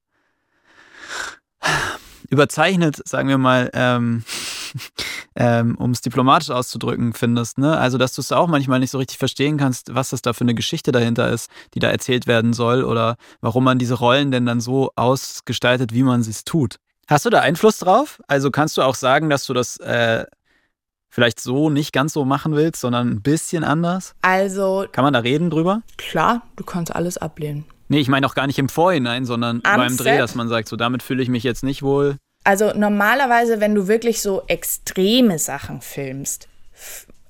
überzeichnet, 2.30 3.06
sagen 3.06 3.28
wir 3.28 3.36
mal, 3.36 3.70
ähm, 3.74 4.24
ähm, 5.36 5.76
um 5.76 5.90
es 5.90 6.00
diplomatisch 6.00 6.50
auszudrücken, 6.50 7.12
findest. 7.12 7.58
Ne? 7.58 7.76
Also, 7.76 7.98
dass 7.98 8.14
du 8.14 8.20
es 8.20 8.32
auch 8.32 8.46
manchmal 8.46 8.80
nicht 8.80 8.90
so 8.90 8.98
richtig 8.98 9.18
verstehen 9.18 9.56
kannst, 9.56 9.94
was 9.94 10.10
das 10.10 10.22
da 10.22 10.32
für 10.32 10.42
eine 10.42 10.54
Geschichte 10.54 10.92
dahinter 10.92 11.30
ist, 11.30 11.50
die 11.74 11.80
da 11.80 11.88
erzählt 11.90 12.26
werden 12.26 12.52
soll 12.52 12.84
oder 12.84 13.16
warum 13.40 13.64
man 13.64 13.78
diese 13.78 13.94
Rollen 13.94 14.30
denn 14.30 14.46
dann 14.46 14.60
so 14.60 14.90
ausgestaltet, 14.96 15.92
wie 15.92 16.02
man 16.02 16.20
es 16.20 16.44
tut. 16.44 16.76
Hast 17.06 17.26
du 17.26 17.30
da 17.30 17.40
Einfluss 17.40 17.78
drauf? 17.78 18.22
Also 18.28 18.50
kannst 18.50 18.76
du 18.76 18.82
auch 18.82 18.94
sagen, 18.94 19.28
dass 19.28 19.44
du 19.44 19.52
das 19.52 19.76
äh, 19.78 20.24
vielleicht 21.10 21.38
so 21.38 21.68
nicht 21.70 21.92
ganz 21.92 22.12
so 22.12 22.24
machen 22.24 22.56
willst, 22.56 22.80
sondern 22.80 23.08
ein 23.10 23.22
bisschen 23.22 23.62
anders? 23.62 24.14
Also. 24.22 24.86
Kann 24.90 25.04
man 25.04 25.12
da 25.12 25.20
reden 25.20 25.50
drüber? 25.50 25.82
Klar, 25.98 26.42
du 26.56 26.64
kannst 26.64 26.94
alles 26.94 27.18
ablehnen. 27.18 27.64
Nee, 27.88 28.00
ich 28.00 28.08
meine 28.08 28.26
auch 28.26 28.34
gar 28.34 28.46
nicht 28.46 28.58
im 28.58 28.68
Vorhinein, 28.68 29.26
sondern 29.26 29.60
Am 29.64 29.76
beim 29.76 29.96
Dreh, 29.96 30.16
dass 30.16 30.34
man 30.34 30.48
sagt, 30.48 30.68
so 30.68 30.76
damit 30.76 31.02
fühle 31.02 31.22
ich 31.22 31.28
mich 31.28 31.42
jetzt 31.42 31.62
nicht 31.62 31.82
wohl. 31.82 32.16
Also 32.44 32.72
normalerweise, 32.74 33.60
wenn 33.60 33.74
du 33.74 33.88
wirklich 33.88 34.20
so 34.20 34.42
extreme 34.46 35.38
Sachen 35.38 35.80
filmst, 35.80 36.46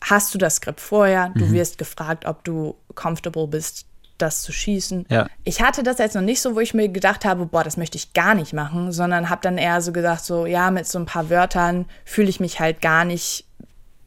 hast 0.00 0.34
du 0.34 0.38
das 0.38 0.56
Skript 0.56 0.80
vorher, 0.80 1.30
du 1.34 1.46
mhm. 1.46 1.52
wirst 1.52 1.78
gefragt, 1.78 2.26
ob 2.26 2.44
du 2.44 2.74
comfortable 2.94 3.46
bist, 3.46 3.86
das 4.18 4.42
zu 4.42 4.52
schießen. 4.52 5.06
Ja. 5.08 5.28
Ich 5.44 5.60
hatte 5.62 5.82
das 5.82 5.98
jetzt 5.98 6.14
noch 6.14 6.22
nicht 6.22 6.40
so, 6.40 6.54
wo 6.54 6.60
ich 6.60 6.74
mir 6.74 6.88
gedacht 6.88 7.24
habe, 7.24 7.46
boah, 7.46 7.64
das 7.64 7.76
möchte 7.76 7.96
ich 7.96 8.12
gar 8.12 8.34
nicht 8.34 8.52
machen, 8.52 8.92
sondern 8.92 9.30
habe 9.30 9.40
dann 9.42 9.58
eher 9.58 9.80
so 9.80 9.92
gesagt, 9.92 10.24
so 10.24 10.46
ja, 10.46 10.70
mit 10.70 10.86
so 10.86 10.98
ein 10.98 11.06
paar 11.06 11.30
Wörtern 11.30 11.86
fühle 12.04 12.28
ich 12.28 12.40
mich 12.40 12.60
halt 12.60 12.80
gar 12.80 13.04
nicht 13.04 13.46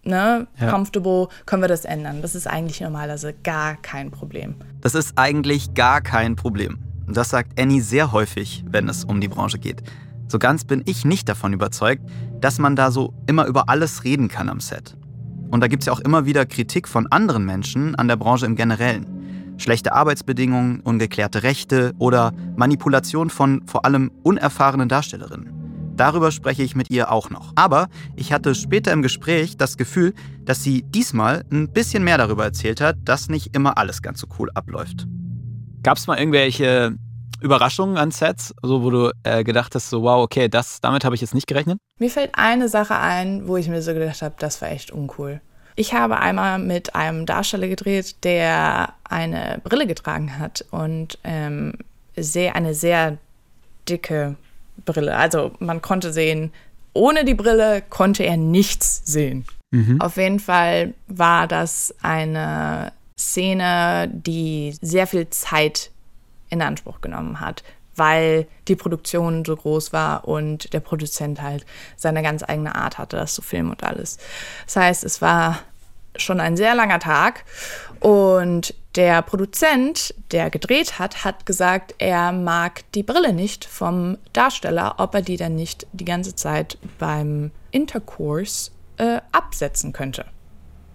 ne, 0.03 0.47
Ja. 0.59 0.69
comfortable, 0.69 1.27
können 1.45 1.61
wir 1.61 1.67
das 1.67 1.85
ändern. 1.85 2.21
Das 2.21 2.35
ist 2.35 2.47
eigentlich 2.47 2.81
normalerweise 2.81 3.33
gar 3.33 3.75
kein 3.75 4.11
Problem. 4.11 4.55
Das 4.81 4.95
ist 4.95 5.17
eigentlich 5.17 5.73
gar 5.73 6.01
kein 6.01 6.35
Problem. 6.35 6.79
Das 7.07 7.29
sagt 7.29 7.59
Annie 7.59 7.81
sehr 7.81 8.11
häufig, 8.11 8.63
wenn 8.69 8.89
es 8.89 9.05
um 9.05 9.21
die 9.21 9.27
Branche 9.27 9.59
geht. 9.59 9.81
So 10.27 10.39
ganz 10.39 10.65
bin 10.65 10.83
ich 10.85 11.05
nicht 11.05 11.29
davon 11.29 11.53
überzeugt, 11.53 12.03
dass 12.41 12.59
man 12.59 12.75
da 12.75 12.91
so 12.91 13.13
immer 13.27 13.45
über 13.45 13.69
alles 13.69 14.03
reden 14.03 14.27
kann 14.27 14.49
am 14.49 14.59
Set. 14.59 14.97
Und 15.49 15.61
da 15.61 15.67
gibt 15.67 15.83
es 15.83 15.87
ja 15.87 15.93
auch 15.93 16.01
immer 16.01 16.25
wieder 16.25 16.45
Kritik 16.45 16.87
von 16.87 17.07
anderen 17.07 17.45
Menschen 17.45 17.95
an 17.95 18.07
der 18.07 18.17
Branche 18.17 18.45
im 18.45 18.55
Generellen. 18.55 19.55
Schlechte 19.57 19.93
Arbeitsbedingungen, 19.93 20.81
ungeklärte 20.81 21.43
Rechte 21.43 21.93
oder 21.97 22.33
Manipulation 22.57 23.29
von 23.29 23.63
vor 23.65 23.85
allem 23.85 24.11
unerfahrenen 24.23 24.89
Darstellerinnen. 24.89 25.57
Darüber 25.95 26.31
spreche 26.31 26.61
ich 26.61 26.75
mit 26.75 26.91
ihr 26.91 27.11
auch 27.11 27.31
noch. 27.31 27.53
Aber 27.55 27.87
ich 28.15 28.31
hatte 28.31 28.53
später 28.53 28.91
im 28.91 29.01
Gespräch 29.01 29.57
das 29.57 29.77
Gefühl, 29.77 30.13
dass 30.45 30.63
sie 30.63 30.83
diesmal 30.83 31.43
ein 31.51 31.71
bisschen 31.71 32.03
mehr 32.03 32.19
darüber 32.19 32.43
erzählt 32.43 32.81
hat, 32.81 32.97
dass 33.03 33.29
nicht 33.29 33.55
immer 33.55 33.79
alles 33.79 34.03
ganz 34.03 34.19
so 34.19 34.27
cool 34.37 34.51
abläuft. 34.53 35.07
Gab 35.81 35.97
es 35.97 36.05
mal 36.05 36.19
irgendwelche 36.19 36.97
Überraschungen 37.41 37.97
an 37.97 38.11
Sets, 38.11 38.53
so 38.61 38.83
wo 38.83 38.89
du 38.89 39.11
äh, 39.23 39.43
gedacht 39.43 39.75
hast, 39.75 39.89
so 39.89 40.01
wow, 40.01 40.23
okay, 40.23 40.47
das, 40.49 40.81
damit 40.81 41.05
habe 41.05 41.15
ich 41.15 41.21
jetzt 41.21 41.33
nicht 41.33 41.47
gerechnet? 41.47 41.79
Mir 41.99 42.09
fällt 42.09 42.31
eine 42.33 42.69
Sache 42.69 42.95
ein, 42.97 43.47
wo 43.47 43.57
ich 43.57 43.67
mir 43.67 43.81
so 43.81 43.93
gedacht 43.93 44.21
habe, 44.21 44.35
das 44.39 44.61
war 44.61 44.69
echt 44.69 44.91
uncool. 44.91 45.41
Ich 45.75 45.93
habe 45.93 46.17
einmal 46.17 46.57
mit 46.57 46.95
einem 46.95 47.25
Darsteller 47.25 47.67
gedreht, 47.67 48.23
der 48.23 48.93
eine 49.03 49.61
Brille 49.63 49.85
getragen 49.85 50.39
hat 50.39 50.65
und 50.71 51.19
ähm, 51.23 51.73
sehr, 52.15 52.55
eine 52.55 52.73
sehr 52.73 53.17
dicke 53.87 54.35
Brille. 54.85 55.15
Also 55.15 55.51
man 55.59 55.81
konnte 55.81 56.11
sehen, 56.11 56.51
ohne 56.93 57.25
die 57.25 57.35
Brille 57.35 57.83
konnte 57.89 58.23
er 58.23 58.37
nichts 58.37 59.03
sehen. 59.05 59.45
Auf 59.99 60.15
jeden 60.17 60.39
Fall 60.39 60.93
war 61.07 61.45
das 61.45 61.93
eine 62.01 62.93
Szene, 63.19 64.09
die 64.11 64.75
sehr 64.81 65.07
viel 65.07 65.29
Zeit 65.29 65.91
in 66.49 66.61
Anspruch 66.61 67.01
genommen 67.01 67.39
hat, 67.39 67.63
weil 67.95 68.47
die 68.67 68.75
Produktion 68.75 69.43
so 69.45 69.55
groß 69.55 69.93
war 69.93 70.27
und 70.27 70.73
der 70.73 70.79
Produzent 70.79 71.41
halt 71.41 71.65
seine 71.95 72.21
ganz 72.21 72.43
eigene 72.43 72.75
Art 72.75 72.97
hatte, 72.97 73.17
das 73.17 73.33
zu 73.33 73.41
filmen 73.41 73.71
und 73.71 73.83
alles. 73.83 74.17
Das 74.65 74.75
heißt, 74.75 75.03
es 75.03 75.21
war 75.21 75.59
schon 76.15 76.39
ein 76.39 76.57
sehr 76.57 76.73
langer 76.73 76.99
Tag 76.99 77.45
und 77.99 78.73
der 78.95 79.21
Produzent, 79.21 80.15
der 80.31 80.49
gedreht 80.49 80.97
hat, 80.97 81.23
hat 81.23 81.45
gesagt, 81.45 81.93
er 81.99 82.31
mag 82.31 82.81
die 82.93 83.03
Brille 83.03 83.33
nicht 83.33 83.65
vom 83.65 84.17
Darsteller, 84.33 84.95
ob 84.97 85.13
er 85.13 85.21
die 85.21 85.37
dann 85.37 85.55
nicht 85.55 85.85
die 85.93 86.05
ganze 86.05 86.35
Zeit 86.35 86.79
beim 86.97 87.51
Intercourse 87.69 88.71
äh, 88.97 89.21
absetzen 89.31 89.93
könnte 89.93 90.25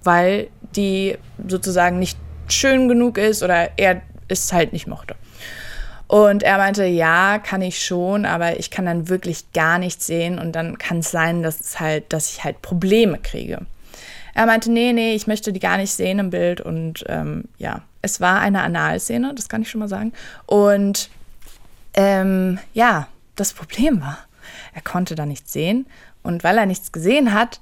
weil 0.05 0.49
die 0.75 1.17
sozusagen 1.47 1.99
nicht 1.99 2.19
schön 2.49 2.89
genug 2.89 3.19
ist 3.19 3.43
oder 3.43 3.79
er 3.79 4.03
es 4.29 4.53
halt 4.53 4.73
nicht 4.73 4.87
mochte. 4.87 5.15
Und 6.13 6.43
er 6.43 6.59
meinte, 6.59 6.85
ja, 6.85 7.39
kann 7.39 7.63
ich 7.63 7.83
schon, 7.83 8.27
aber 8.27 8.59
ich 8.59 8.71
kann 8.71 8.85
dann 8.85 9.09
wirklich 9.09 9.51
gar 9.55 9.79
nichts 9.79 10.07
sehen 10.07 10.39
und 10.39 10.53
dann 10.53 10.77
kann 10.77 10.99
es 10.99 11.11
sein, 11.11 11.43
dass 11.43 11.59
es 11.59 11.81
halt, 11.81 12.13
dass 12.13 12.31
ich 12.31 12.45
halt 12.45 12.61
Probleme 12.61 13.17
kriege. 13.17 13.63
Er 14.35 14.45
meinte, 14.45 14.71
nee, 14.71 14.93
nee, 14.93 15.15
ich 15.15 15.27
möchte 15.27 15.55
die 15.55 15.59
gar 15.59 15.79
nicht 15.79 15.91
sehen 15.91 16.19
im 16.19 16.29
Bild 16.29 16.61
und 16.61 17.03
ähm, 17.09 17.45
ja, 17.57 17.81
es 18.03 18.21
war 18.21 18.41
eine 18.41 18.61
Analszene, 18.61 19.33
das 19.35 19.49
kann 19.49 19.63
ich 19.63 19.71
schon 19.71 19.79
mal 19.79 19.89
sagen. 19.89 20.13
Und 20.45 21.09
ähm, 21.95 22.59
ja, 22.75 23.09
das 23.35 23.55
Problem 23.55 24.03
war, 24.03 24.19
er 24.75 24.83
konnte 24.83 25.15
da 25.15 25.25
nichts 25.25 25.55
sehen 25.55 25.87
und 26.23 26.45
weil 26.45 26.59
er 26.59 26.67
nichts 26.67 26.93
gesehen 26.93 27.33
hat, 27.33 27.59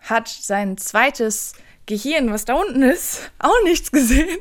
hat 0.00 0.26
sein 0.26 0.78
zweites 0.78 1.52
Gehirn, 1.88 2.30
was 2.30 2.44
da 2.44 2.54
unten 2.54 2.82
ist, 2.82 3.30
auch 3.38 3.64
nichts 3.64 3.90
gesehen 3.90 4.38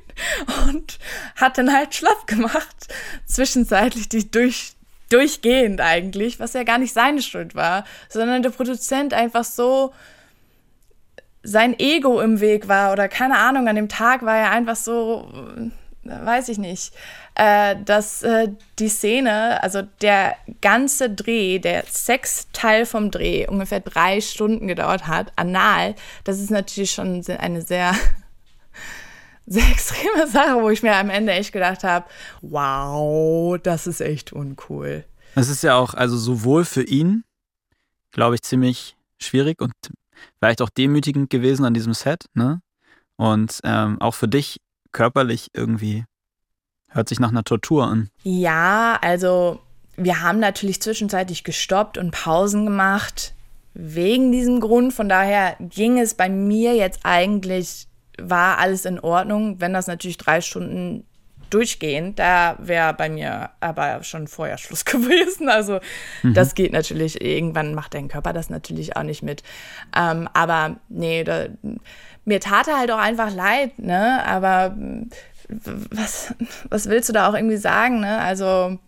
und 0.67 0.99
hat 1.37 1.57
dann 1.57 1.73
halt 1.73 1.95
schlapp 1.95 2.27
gemacht. 2.27 2.87
Zwischenzeitlich 3.25 4.09
die 4.09 4.29
durch, 4.29 4.73
durchgehend 5.09 5.81
eigentlich, 5.81 6.39
was 6.39 6.53
ja 6.53 6.63
gar 6.63 6.77
nicht 6.77 6.93
seine 6.93 7.21
Schuld 7.21 7.55
war, 7.55 7.85
sondern 8.09 8.43
der 8.43 8.51
Produzent 8.51 9.13
einfach 9.13 9.45
so 9.45 9.93
sein 11.41 11.79
Ego 11.79 12.19
im 12.19 12.41
Weg 12.41 12.67
war 12.67 12.91
oder 12.91 13.07
keine 13.07 13.37
Ahnung, 13.37 13.69
an 13.69 13.77
dem 13.77 13.87
Tag 13.87 14.23
war 14.23 14.35
er 14.35 14.51
einfach 14.51 14.75
so, 14.75 15.31
äh, 16.05 16.25
weiß 16.25 16.49
ich 16.49 16.57
nicht, 16.57 16.91
äh, 17.37 17.75
dass 17.85 18.23
äh, 18.23 18.49
die 18.79 18.89
Szene, 18.89 19.61
also 19.61 19.83
der 20.01 20.35
ganze 20.59 21.11
Dreh, 21.11 21.59
der 21.59 21.85
Sexteil 21.85 22.87
vom 22.87 23.11
Dreh 23.11 23.45
ungefähr 23.47 23.79
drei 23.79 24.21
Stunden 24.21 24.67
gedauert 24.67 25.07
hat, 25.07 25.31
anal, 25.35 25.93
das 26.23 26.39
ist 26.39 26.49
natürlich 26.49 26.91
schon 26.91 27.23
eine 27.27 27.61
sehr, 27.61 27.93
sehr 29.45 29.69
extreme 29.69 30.27
Sache, 30.27 30.63
wo 30.63 30.71
ich 30.71 30.81
mir 30.81 30.95
am 30.95 31.11
Ende 31.11 31.31
echt 31.33 31.53
gedacht 31.53 31.83
habe, 31.83 32.07
wow, 32.41 33.59
das 33.61 33.85
ist 33.85 34.01
echt 34.01 34.33
uncool. 34.33 35.05
Es 35.35 35.47
ist 35.47 35.61
ja 35.61 35.75
auch, 35.75 35.93
also 35.93 36.17
sowohl 36.17 36.65
für 36.65 36.83
ihn, 36.83 37.23
glaube 38.13 38.33
ich, 38.33 38.41
ziemlich 38.41 38.97
schwierig 39.19 39.61
und 39.61 39.73
vielleicht 40.39 40.63
auch 40.63 40.69
demütigend 40.69 41.29
gewesen 41.29 41.65
an 41.65 41.75
diesem 41.75 41.93
Set, 41.93 42.25
ne? 42.33 42.61
Und 43.15 43.59
ähm, 43.63 44.01
auch 44.01 44.15
für 44.15 44.27
dich 44.27 44.59
körperlich 44.91 45.49
irgendwie 45.53 46.05
hört 46.89 47.09
sich 47.09 47.19
nach 47.19 47.29
einer 47.29 47.43
Tortur 47.43 47.85
an. 47.85 48.09
Ja, 48.23 48.97
also 49.01 49.59
wir 49.95 50.21
haben 50.21 50.39
natürlich 50.39 50.81
zwischenzeitlich 50.81 51.43
gestoppt 51.43 51.97
und 51.97 52.11
Pausen 52.11 52.65
gemacht 52.65 53.33
wegen 53.73 54.31
diesem 54.31 54.59
Grund. 54.59 54.93
Von 54.93 55.09
daher 55.09 55.55
ging 55.59 55.99
es 55.99 56.13
bei 56.13 56.29
mir 56.29 56.75
jetzt 56.75 57.01
eigentlich, 57.03 57.87
war 58.19 58.57
alles 58.57 58.85
in 58.85 58.99
Ordnung. 58.99 59.59
Wenn 59.59 59.73
das 59.73 59.87
natürlich 59.87 60.17
drei 60.17 60.41
Stunden 60.41 61.03
durchgehend, 61.49 62.19
da 62.19 62.57
wäre 62.59 62.93
bei 62.93 63.09
mir 63.09 63.51
aber 63.59 64.03
schon 64.03 64.27
vorher 64.27 64.57
Schluss 64.57 64.85
gewesen. 64.85 65.49
Also 65.49 65.79
das 66.23 66.55
geht 66.55 66.73
natürlich, 66.73 67.21
irgendwann 67.21 67.73
macht 67.73 67.93
dein 67.93 68.07
Körper 68.07 68.33
das 68.33 68.49
natürlich 68.49 68.95
auch 68.95 69.03
nicht 69.03 69.23
mit. 69.23 69.43
Ähm, 69.95 70.27
aber 70.33 70.77
nee, 70.89 71.23
da, 71.23 71.45
mir 72.25 72.39
tat 72.39 72.67
er 72.67 72.79
halt 72.79 72.91
auch 72.91 72.97
einfach 72.97 73.33
leid, 73.33 73.79
ne? 73.79 74.23
Aber 74.25 74.75
was, 75.49 76.33
was 76.69 76.87
willst 76.89 77.09
du 77.09 77.13
da 77.13 77.29
auch 77.29 77.33
irgendwie 77.33 77.57
sagen, 77.57 77.99
ne? 78.01 78.19
Also 78.19 78.79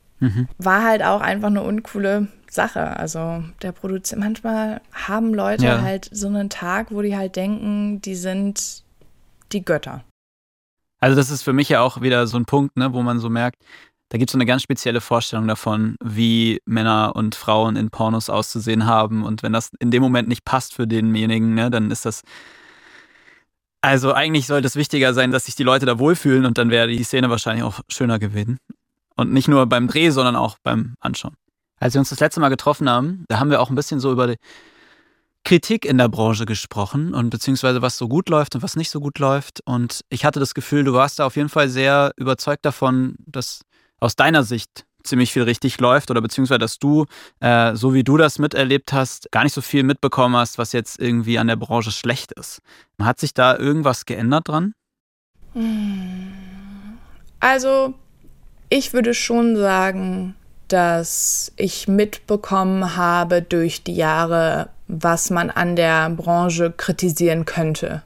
war 0.58 0.84
halt 0.84 1.02
auch 1.02 1.22
einfach 1.22 1.48
eine 1.48 1.64
uncoole 1.64 2.28
Sache. 2.50 2.98
Also 2.98 3.42
der 3.62 3.72
Produzent, 3.72 4.20
manchmal 4.22 4.82
haben 4.92 5.34
Leute 5.34 5.64
Ja. 5.66 5.82
halt 5.82 6.10
so 6.12 6.28
einen 6.28 6.50
Tag, 6.50 6.88
wo 6.92 7.02
die 7.02 7.16
halt 7.16 7.38
denken, 7.38 8.02
die 8.02 8.16
sind 8.16 8.84
die 9.54 9.64
Götter. 9.64 10.04
Also 11.00 11.16
das 11.16 11.30
ist 11.30 11.44
für 11.44 11.54
mich 11.54 11.70
ja 11.70 11.80
auch 11.80 12.02
wieder 12.02 12.28
so 12.28 12.38
ein 12.38 12.44
Punkt, 12.44 12.76
ne, 12.76 12.94
wo 12.94 13.02
man 13.02 13.20
so 13.20 13.30
merkt, 13.30 13.64
da 14.10 14.18
gibt 14.18 14.30
es 14.30 14.34
so 14.34 14.38
eine 14.38 14.46
ganz 14.46 14.64
spezielle 14.64 15.00
Vorstellung 15.00 15.48
davon, 15.48 15.96
wie 16.04 16.60
Männer 16.66 17.14
und 17.16 17.36
Frauen 17.36 17.78
in 17.78 17.90
Pornos 17.90 18.30
auszusehen 18.30 18.86
haben. 18.86 19.24
Und 19.24 19.44
wenn 19.44 19.54
das 19.54 19.70
in 19.80 19.92
dem 19.92 20.02
Moment 20.02 20.28
nicht 20.28 20.44
passt 20.44 20.74
für 20.74 20.88
denjenigen, 20.88 21.54
ne, 21.54 21.70
dann 21.70 21.92
ist 21.92 22.06
das. 22.06 22.24
Also 23.82 24.14
eigentlich 24.14 24.48
sollte 24.48 24.68
es 24.68 24.76
wichtiger 24.76 25.14
sein, 25.14 25.32
dass 25.32 25.46
sich 25.46 25.56
die 25.56 25.64
Leute 25.64 25.86
da 25.86 26.00
wohlfühlen 26.00 26.46
und 26.46 26.58
dann 26.58 26.70
wäre 26.70 26.88
die 26.88 27.04
Szene 27.04 27.30
wahrscheinlich 27.30 27.64
auch 27.64 27.80
schöner 27.90 28.20
gewesen. 28.20 28.60
Und 29.16 29.32
nicht 29.32 29.48
nur 29.48 29.66
beim 29.68 29.88
Dreh, 29.88 30.10
sondern 30.10 30.36
auch 30.36 30.58
beim 30.64 30.96
Anschauen. 31.00 31.36
Als 31.80 31.94
wir 31.94 32.00
uns 32.00 32.10
das 32.10 32.20
letzte 32.20 32.42
Mal 32.42 32.50
getroffen 32.50 32.90
haben, 32.90 33.26
da 33.30 33.40
haben 33.40 33.50
wir 33.50 33.62
auch 33.62 33.70
ein 33.70 33.76
bisschen 33.76 34.00
so 34.00 34.12
über 34.12 34.28
die 34.28 34.38
Kritik 35.46 35.86
in 35.86 35.98
der 35.98 36.10
Branche 36.10 36.46
gesprochen 36.46 37.14
und 37.14 37.30
beziehungsweise 37.30 37.82
was 37.82 37.98
so 37.98 38.10
gut 38.10 38.30
läuft 38.30 38.56
und 38.56 38.62
was 38.62 38.76
nicht 38.76 38.90
so 38.90 39.00
gut 39.00 39.20
läuft. 39.20 39.62
Und 39.66 40.02
ich 40.10 40.26
hatte 40.26 40.40
das 40.40 40.54
Gefühl, 40.54 40.84
du 40.84 40.94
warst 40.94 41.20
da 41.20 41.26
auf 41.26 41.38
jeden 41.38 41.50
Fall 41.50 41.70
sehr 41.70 42.12
überzeugt 42.18 42.66
davon, 42.66 43.16
dass 43.26 43.62
aus 44.00 44.16
deiner 44.16 44.44
Sicht 44.44 44.86
ziemlich 45.04 45.34
viel 45.34 45.44
richtig 45.44 45.80
läuft 45.80 46.12
oder 46.12 46.22
beziehungsweise 46.22 46.60
dass 46.60 46.80
du, 46.80 47.06
äh, 47.40 47.76
so 47.76 47.94
wie 47.94 48.04
du 48.04 48.18
das 48.18 48.40
miterlebt 48.40 48.94
hast, 48.94 49.32
gar 49.32 49.44
nicht 49.44 49.54
so 49.54 49.62
viel 49.62 49.84
mitbekommen 49.84 50.36
hast, 50.36 50.58
was 50.58 50.74
jetzt 50.74 51.00
irgendwie 51.00 51.40
an 51.40 51.48
der 51.48 51.56
Branche 51.56 51.92
schlecht 51.92 52.32
ist. 52.34 52.62
Hat 53.02 53.20
sich 53.20 53.34
da 53.34 53.58
irgendwas 53.58 54.06
geändert 54.06 54.48
dran? 54.48 54.74
Also, 57.40 57.94
ich 58.70 58.94
würde 58.94 59.14
schon 59.14 59.56
sagen, 59.56 60.36
dass 60.68 61.52
ich 61.56 61.88
mitbekommen 61.88 62.96
habe 62.96 63.42
durch 63.42 63.84
die 63.84 63.96
Jahre, 63.96 64.70
was 64.88 65.30
man 65.30 65.50
an 65.50 65.76
der 65.76 66.10
Branche 66.12 66.72
kritisieren 66.72 67.46
könnte 67.46 68.04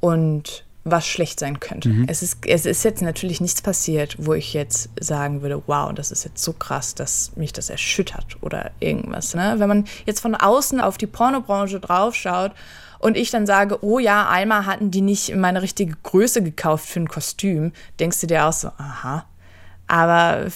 und 0.00 0.65
was 0.86 1.06
schlecht 1.06 1.40
sein 1.40 1.58
könnte. 1.58 1.90
Es, 2.06 2.22
ist, 2.22 2.46
es 2.46 2.64
ist 2.64 2.84
jetzt 2.84 3.02
natürlich 3.02 3.40
nichts 3.40 3.60
passiert, 3.60 4.16
wo 4.18 4.34
ich 4.34 4.54
jetzt 4.54 4.88
sagen 5.00 5.42
würde, 5.42 5.60
wow, 5.66 5.92
das 5.92 6.12
ist 6.12 6.24
jetzt 6.24 6.42
so 6.42 6.52
krass, 6.52 6.94
dass 6.94 7.32
mich 7.36 7.52
das 7.52 7.70
erschüttert 7.70 8.36
oder 8.40 8.70
irgendwas. 8.78 9.34
Ne? 9.34 9.56
Wenn 9.58 9.68
man 9.68 9.84
jetzt 10.06 10.20
von 10.20 10.36
außen 10.36 10.80
auf 10.80 10.96
die 10.96 11.08
Pornobranche 11.08 11.80
draufschaut 11.80 12.52
und 13.00 13.16
ich 13.16 13.30
dann 13.30 13.46
sage, 13.46 13.84
oh 13.84 13.98
ja, 13.98 14.28
einmal 14.28 14.64
hatten 14.64 14.92
die 14.92 15.02
nicht 15.02 15.34
meine 15.34 15.60
richtige 15.60 15.96
Größe 16.04 16.42
gekauft 16.42 16.86
für 16.86 17.00
ein 17.00 17.08
Kostüm, 17.08 17.72
denkst 17.98 18.20
du 18.20 18.28
dir 18.28 18.46
auch 18.46 18.52
so, 18.52 18.68
aha. 18.78 19.26
Aber 19.88 20.46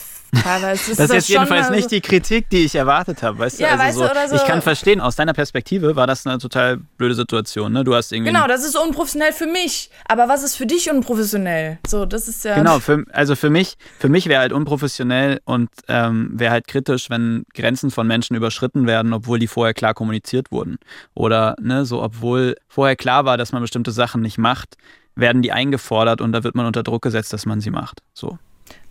teilweise 0.42 0.90
ist 0.90 0.98
das, 1.00 1.10
ist 1.10 1.14
jetzt 1.14 1.28
jedenfalls 1.28 1.66
schon, 1.66 1.76
nicht 1.76 1.90
die 1.90 2.00
Kritik, 2.00 2.48
die 2.50 2.64
ich 2.64 2.74
erwartet 2.74 3.22
habe. 3.22 3.38
Weißt 3.38 3.60
Ja, 3.60 3.68
du? 3.68 3.72
Also 3.74 3.84
weißt 3.84 3.96
du, 3.96 4.00
so, 4.04 4.10
oder 4.10 4.28
so- 4.28 4.34
Ich 4.36 4.44
kann 4.44 4.62
verstehen, 4.62 5.00
aus 5.00 5.16
deiner 5.16 5.32
Perspektive 5.32 5.96
war 5.96 6.06
das 6.06 6.26
eine 6.26 6.38
total 6.38 6.78
blöde 6.78 7.14
Situation. 7.14 7.72
Ne? 7.72 7.84
Du 7.84 7.94
hast 7.94 8.12
irgendwie. 8.12 8.32
Genau, 8.32 8.46
das 8.46 8.64
ist 8.64 8.76
unprofessionell 8.76 9.32
für 9.32 9.46
mich. 9.46 9.90
Aber 10.08 10.28
was 10.28 10.42
ist 10.42 10.56
für 10.56 10.66
dich 10.66 10.90
unprofessionell? 10.90 11.78
So, 11.86 12.06
das 12.06 12.28
ist 12.28 12.44
ja. 12.44 12.54
Genau, 12.56 12.80
für, 12.80 13.04
also 13.12 13.36
für 13.36 13.50
mich, 13.50 13.76
für 13.98 14.08
mich 14.08 14.26
wäre 14.26 14.40
halt 14.40 14.52
unprofessionell 14.52 15.40
und 15.44 15.68
ähm, 15.88 16.30
wäre 16.34 16.50
halt 16.52 16.66
kritisch, 16.68 17.10
wenn 17.10 17.44
Grenzen 17.54 17.90
von 17.90 18.06
Menschen 18.06 18.34
überschritten 18.36 18.86
werden, 18.86 19.12
obwohl 19.12 19.38
die 19.38 19.46
vorher 19.48 19.74
klar 19.74 19.94
kommuniziert 19.94 20.50
wurden. 20.50 20.78
Oder 21.14 21.54
ne, 21.60 21.84
so, 21.84 22.02
obwohl 22.02 22.56
vorher 22.68 22.96
klar 22.96 23.24
war, 23.24 23.36
dass 23.36 23.52
man 23.52 23.62
bestimmte 23.62 23.92
Sachen 23.92 24.22
nicht 24.22 24.38
macht, 24.38 24.76
werden 25.16 25.42
die 25.42 25.52
eingefordert 25.52 26.20
und 26.20 26.32
da 26.32 26.44
wird 26.44 26.54
man 26.54 26.66
unter 26.66 26.82
Druck 26.82 27.02
gesetzt, 27.02 27.32
dass 27.32 27.46
man 27.46 27.60
sie 27.60 27.70
macht. 27.70 28.00
So. 28.14 28.38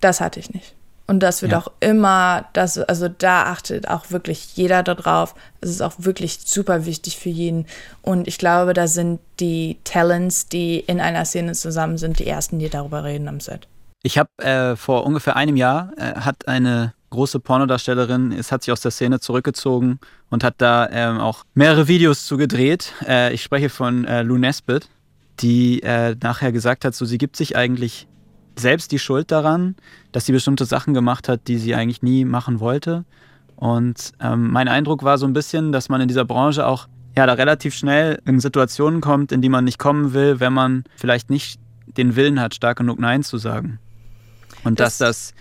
Das 0.01 0.21
hatte 0.21 0.39
ich 0.39 0.51
nicht. 0.53 0.73
Und 1.07 1.21
das 1.21 1.41
wird 1.41 1.53
Ja. 1.53 1.57
auch 1.59 1.71
immer, 1.79 2.45
das, 2.53 2.77
also 2.77 3.07
da 3.07 3.43
achtet 3.45 3.87
auch 3.87 4.11
wirklich 4.11 4.55
jeder 4.55 4.83
darauf. 4.83 5.33
Es 5.59 5.71
ist 5.71 5.81
auch 5.81 5.93
wirklich 5.97 6.39
super 6.45 6.85
wichtig 6.85 7.17
für 7.17 7.29
jeden. 7.29 7.65
Und 8.03 8.27
ich 8.27 8.37
glaube, 8.37 8.73
da 8.73 8.87
sind 8.87 9.19
die 9.39 9.77
Talents, 9.83 10.49
die 10.49 10.79
in 10.81 11.01
einer 11.01 11.25
Szene 11.25 11.53
zusammen 11.53 11.97
sind, 11.97 12.19
die 12.19 12.27
ersten, 12.27 12.59
die 12.59 12.69
darüber 12.69 13.03
reden 13.03 13.27
am 13.27 13.39
Set. 13.39 13.67
Ich 14.03 14.19
habe 14.19 14.29
äh, 14.37 14.75
vor 14.75 15.03
ungefähr 15.05 15.35
einem 15.35 15.55
Jahr 15.55 15.91
äh, 15.97 16.13
hat 16.19 16.47
eine 16.47 16.93
große 17.09 17.39
Pornodarstellerin, 17.39 18.31
es 18.31 18.51
hat 18.51 18.61
sich 18.61 18.71
aus 18.71 18.81
der 18.81 18.91
Szene 18.91 19.19
zurückgezogen 19.19 19.99
und 20.29 20.43
hat 20.43 20.55
da 20.59 20.87
ähm, 20.91 21.19
auch 21.19 21.43
mehrere 21.55 21.87
Videos 21.87 22.27
zu 22.27 22.37
gedreht. 22.37 22.93
Äh, 23.07 23.33
ich 23.33 23.41
spreche 23.41 23.69
von 23.69 24.05
äh, 24.05 24.21
Lou 24.21 24.37
Nesbitt, 24.37 24.89
die 25.39 25.81
äh, 25.81 26.15
nachher 26.21 26.51
gesagt 26.51 26.85
hat, 26.85 26.93
so 26.93 27.05
sie 27.05 27.17
gibt 27.17 27.35
sich 27.35 27.55
eigentlich 27.57 28.07
selbst 28.59 28.91
die 28.91 28.99
Schuld 28.99 29.31
daran, 29.31 29.75
dass 30.11 30.25
sie 30.25 30.31
bestimmte 30.31 30.65
Sachen 30.65 30.93
gemacht 30.93 31.27
hat, 31.27 31.47
die 31.47 31.57
sie 31.57 31.75
eigentlich 31.75 32.01
nie 32.01 32.25
machen 32.25 32.59
wollte. 32.59 33.05
Und 33.55 34.13
ähm, 34.21 34.51
mein 34.51 34.67
Eindruck 34.67 35.03
war 35.03 35.17
so 35.17 35.25
ein 35.25 35.33
bisschen, 35.33 35.71
dass 35.71 35.89
man 35.89 36.01
in 36.01 36.07
dieser 36.07 36.25
Branche 36.25 36.65
auch 36.65 36.87
ja 37.17 37.25
da 37.25 37.33
relativ 37.33 37.75
schnell 37.75 38.21
in 38.25 38.39
Situationen 38.39 39.01
kommt, 39.01 39.31
in 39.31 39.41
die 39.41 39.49
man 39.49 39.65
nicht 39.65 39.79
kommen 39.79 40.13
will, 40.13 40.39
wenn 40.39 40.53
man 40.53 40.83
vielleicht 40.95 41.29
nicht 41.29 41.59
den 41.97 42.15
Willen 42.15 42.39
hat, 42.39 42.55
stark 42.55 42.77
genug 42.77 42.99
Nein 42.99 43.23
zu 43.23 43.37
sagen. 43.37 43.79
Und 44.63 44.79
dass 44.79 44.97
das 44.97 45.33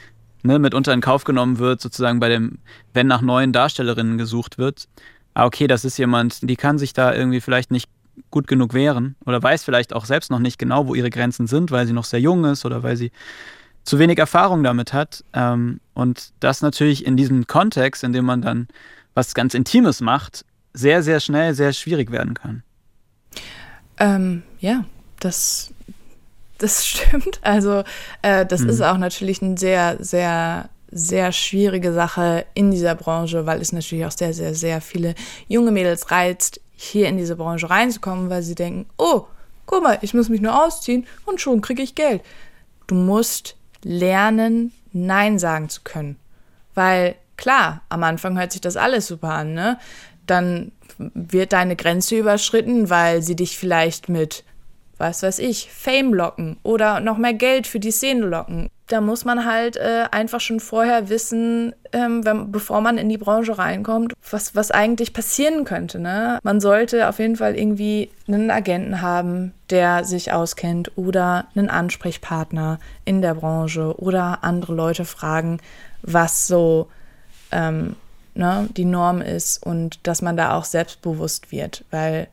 ne, 0.42 0.58
mitunter 0.58 0.92
in 0.92 1.00
Kauf 1.00 1.24
genommen 1.24 1.58
wird, 1.58 1.80
sozusagen 1.80 2.20
bei 2.20 2.28
dem, 2.28 2.58
wenn 2.94 3.06
nach 3.06 3.20
neuen 3.20 3.52
Darstellerinnen 3.52 4.18
gesucht 4.18 4.58
wird. 4.58 4.88
Ah, 5.34 5.46
okay, 5.46 5.66
das 5.66 5.84
ist 5.84 5.98
jemand, 5.98 6.48
die 6.48 6.56
kann 6.56 6.78
sich 6.78 6.92
da 6.92 7.14
irgendwie 7.14 7.40
vielleicht 7.40 7.70
nicht 7.70 7.88
gut 8.30 8.46
genug 8.46 8.74
wehren 8.74 9.16
oder 9.24 9.42
weiß 9.42 9.64
vielleicht 9.64 9.92
auch 9.92 10.04
selbst 10.04 10.30
noch 10.30 10.38
nicht 10.38 10.58
genau, 10.58 10.86
wo 10.86 10.94
ihre 10.94 11.10
Grenzen 11.10 11.46
sind, 11.46 11.70
weil 11.70 11.86
sie 11.86 11.92
noch 11.92 12.04
sehr 12.04 12.20
jung 12.20 12.44
ist 12.44 12.64
oder 12.64 12.82
weil 12.82 12.96
sie 12.96 13.12
zu 13.84 13.98
wenig 13.98 14.18
Erfahrung 14.18 14.62
damit 14.62 14.92
hat. 14.92 15.24
Ähm, 15.32 15.80
und 15.94 16.32
das 16.40 16.60
natürlich 16.60 17.06
in 17.06 17.16
diesem 17.16 17.46
Kontext, 17.46 18.04
in 18.04 18.12
dem 18.12 18.24
man 18.24 18.42
dann 18.42 18.68
was 19.14 19.34
ganz 19.34 19.54
Intimes 19.54 20.00
macht, 20.00 20.44
sehr, 20.74 21.02
sehr 21.02 21.20
schnell 21.20 21.54
sehr 21.54 21.72
schwierig 21.72 22.12
werden 22.12 22.34
kann. 22.34 22.62
Ähm, 23.98 24.42
ja, 24.60 24.84
das, 25.20 25.72
das 26.58 26.86
stimmt. 26.86 27.40
Also, 27.42 27.82
äh, 28.22 28.46
das 28.46 28.60
ist 28.60 28.80
auch 28.80 28.98
natürlich 28.98 29.42
eine 29.42 29.58
sehr, 29.58 29.96
sehr, 29.98 30.68
sehr 30.90 31.32
schwierige 31.32 31.92
Sache 31.92 32.46
in 32.54 32.70
dieser 32.70 32.94
Branche, 32.94 33.46
weil 33.46 33.60
es 33.60 33.72
natürlich 33.72 34.06
auch 34.06 34.12
sehr, 34.12 34.32
sehr, 34.32 34.54
sehr 34.54 34.80
viele 34.80 35.14
junge 35.48 35.70
Mädels 35.70 36.10
reizt, 36.10 36.60
hier 36.80 37.08
in 37.08 37.16
diese 37.16 37.34
Branche 37.34 37.68
reinzukommen, 37.68 38.30
weil 38.30 38.42
sie 38.42 38.54
denken, 38.54 38.86
oh, 38.98 39.26
guck 39.66 39.82
mal, 39.82 39.98
ich 40.00 40.14
muss 40.14 40.28
mich 40.28 40.40
nur 40.40 40.64
ausziehen 40.64 41.06
und 41.26 41.40
schon 41.40 41.60
kriege 41.60 41.82
ich 41.82 41.96
Geld. 41.96 42.22
Du 42.86 42.94
musst 42.94 43.56
lernen, 43.82 44.72
Nein 44.92 45.40
sagen 45.40 45.68
zu 45.68 45.80
können. 45.82 46.16
Weil 46.74 47.16
klar, 47.36 47.82
am 47.88 48.04
Anfang 48.04 48.38
hört 48.38 48.52
sich 48.52 48.60
das 48.60 48.76
alles 48.76 49.08
super 49.08 49.30
an, 49.30 49.54
ne? 49.54 49.78
Dann 50.26 50.70
wird 50.98 51.52
deine 51.52 51.74
Grenze 51.74 52.16
überschritten, 52.16 52.90
weil 52.90 53.22
sie 53.22 53.36
dich 53.36 53.58
vielleicht 53.58 54.08
mit, 54.08 54.44
was 54.98 55.22
weiß 55.22 55.38
ich, 55.38 55.70
Fame 55.72 56.12
locken 56.12 56.58
oder 56.62 57.00
noch 57.00 57.18
mehr 57.18 57.34
Geld 57.34 57.66
für 57.66 57.80
die 57.80 57.90
Szene 57.90 58.26
locken. 58.26 58.68
Da 58.88 59.00
muss 59.00 59.24
man 59.24 59.44
halt 59.44 59.76
äh, 59.76 60.04
einfach 60.10 60.40
schon 60.40 60.60
vorher 60.60 61.08
wissen, 61.08 61.74
ähm, 61.92 62.24
wenn, 62.24 62.50
bevor 62.50 62.80
man 62.80 62.98
in 62.98 63.08
die 63.08 63.18
Branche 63.18 63.58
reinkommt, 63.58 64.14
was, 64.30 64.54
was 64.54 64.70
eigentlich 64.70 65.12
passieren 65.12 65.64
könnte. 65.64 65.98
Ne? 65.98 66.38
Man 66.42 66.60
sollte 66.60 67.08
auf 67.08 67.18
jeden 67.18 67.36
Fall 67.36 67.54
irgendwie 67.54 68.10
einen 68.26 68.50
Agenten 68.50 69.02
haben, 69.02 69.52
der 69.70 70.04
sich 70.04 70.32
auskennt 70.32 70.92
oder 70.96 71.46
einen 71.54 71.68
Ansprechpartner 71.68 72.78
in 73.04 73.22
der 73.22 73.34
Branche 73.34 73.94
oder 74.00 74.38
andere 74.42 74.74
Leute 74.74 75.04
fragen, 75.04 75.58
was 76.02 76.46
so 76.46 76.88
ähm, 77.52 77.94
ne, 78.34 78.68
die 78.76 78.84
Norm 78.84 79.20
ist 79.20 79.62
und 79.62 80.06
dass 80.06 80.22
man 80.22 80.36
da 80.36 80.56
auch 80.56 80.64
selbstbewusst 80.64 81.52
wird, 81.52 81.84
weil 81.90 82.28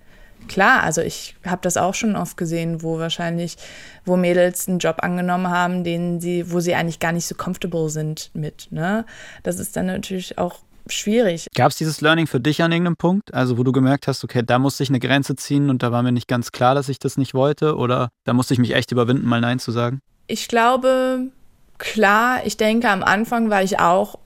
klar, 0.47 0.83
also 0.83 1.01
ich 1.01 1.35
habe 1.45 1.61
das 1.61 1.77
auch 1.77 1.93
schon 1.93 2.15
oft 2.15 2.37
gesehen, 2.37 2.81
wo 2.81 2.99
wahrscheinlich, 2.99 3.57
wo 4.05 4.17
Mädels 4.17 4.67
einen 4.67 4.79
Job 4.79 4.97
angenommen 5.01 5.49
haben, 5.49 5.83
den 5.83 6.21
sie, 6.21 6.51
wo 6.51 6.59
sie 6.59 6.75
eigentlich 6.75 6.99
gar 6.99 7.11
nicht 7.11 7.25
so 7.25 7.35
comfortable 7.35 7.89
sind 7.89 8.31
mit, 8.33 8.67
ne? 8.71 9.05
Das 9.43 9.59
ist 9.59 9.75
dann 9.75 9.87
natürlich 9.87 10.37
auch 10.37 10.59
schwierig. 10.87 11.47
Gab 11.55 11.71
es 11.71 11.77
dieses 11.77 12.01
Learning 12.01 12.27
für 12.27 12.39
dich 12.39 12.61
an 12.61 12.71
irgendeinem 12.71 12.97
Punkt? 12.97 13.33
Also 13.33 13.57
wo 13.57 13.63
du 13.63 13.71
gemerkt 13.71 14.07
hast, 14.07 14.23
okay, 14.23 14.43
da 14.45 14.59
musste 14.59 14.83
ich 14.83 14.89
eine 14.89 14.99
Grenze 14.99 15.35
ziehen 15.35 15.69
und 15.69 15.83
da 15.83 15.91
war 15.91 16.03
mir 16.03 16.11
nicht 16.11 16.27
ganz 16.27 16.51
klar, 16.51 16.75
dass 16.75 16.89
ich 16.89 16.99
das 16.99 17.17
nicht 17.17 17.33
wollte 17.33 17.75
oder 17.75 18.09
da 18.23 18.33
musste 18.33 18.53
ich 18.53 18.59
mich 18.59 18.75
echt 18.75 18.91
überwinden, 18.91 19.27
mal 19.27 19.41
Nein 19.41 19.59
zu 19.59 19.71
sagen? 19.71 19.99
Ich 20.27 20.47
glaube, 20.47 21.31
klar, 21.77 22.45
ich 22.45 22.57
denke, 22.57 22.89
am 22.89 23.03
Anfang 23.03 23.49
war 23.49 23.63
ich 23.63 23.79
auch 23.79 24.19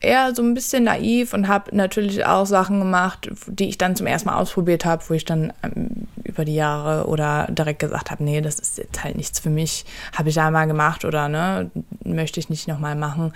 eher 0.00 0.34
so 0.34 0.42
ein 0.42 0.54
bisschen 0.54 0.84
naiv 0.84 1.34
und 1.34 1.46
habe 1.46 1.74
natürlich 1.76 2.24
auch 2.24 2.46
Sachen 2.46 2.80
gemacht, 2.80 3.30
die 3.46 3.68
ich 3.68 3.78
dann 3.78 3.96
zum 3.96 4.06
ersten 4.06 4.28
Mal 4.28 4.36
ausprobiert 4.36 4.84
habe, 4.84 5.04
wo 5.08 5.14
ich 5.14 5.24
dann 5.24 5.52
ähm, 5.62 6.08
über 6.24 6.44
die 6.44 6.54
Jahre 6.54 7.06
oder 7.06 7.46
direkt 7.50 7.80
gesagt 7.80 8.10
habe, 8.10 8.24
nee, 8.24 8.40
das 8.40 8.58
ist 8.58 8.78
jetzt 8.78 9.04
halt 9.04 9.16
nichts 9.16 9.38
für 9.40 9.50
mich, 9.50 9.84
habe 10.16 10.30
ich 10.30 10.40
einmal 10.40 10.66
gemacht 10.66 11.04
oder 11.04 11.28
ne, 11.28 11.70
möchte 12.02 12.40
ich 12.40 12.48
nicht 12.48 12.66
nochmal 12.66 12.96
machen. 12.96 13.32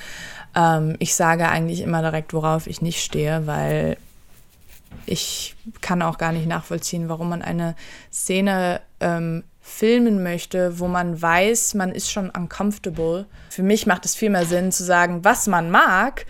Ähm, 0.55 0.96
ich 0.98 1.14
sage 1.14 1.48
eigentlich 1.48 1.83
immer 1.83 2.00
direkt, 2.00 2.33
worauf 2.33 2.66
ich 2.66 2.81
nicht 2.81 3.03
stehe, 3.03 3.46
weil 3.46 3.98
ich 5.07 5.55
kann 5.83 6.03
auch 6.03 6.16
gar 6.16 6.33
nicht 6.33 6.46
nachvollziehen, 6.46 7.09
warum 7.09 7.29
man 7.29 7.42
eine 7.42 7.74
Szene 8.11 8.81
ähm, 9.00 9.44
filmen 9.61 10.22
möchte, 10.22 10.79
wo 10.79 10.88
man 10.88 11.20
weiß, 11.20 11.74
man 11.74 11.92
ist 11.92 12.11
schon 12.11 12.31
uncomfortable. 12.31 13.27
Für 13.50 13.62
mich 13.62 13.87
macht 13.87 14.05
es 14.05 14.14
viel 14.14 14.31
mehr 14.31 14.44
Sinn 14.46 14.72
zu 14.72 14.85
sagen, 14.85 15.24
was 15.24 15.46
man 15.46 15.70
mag, 15.70 16.27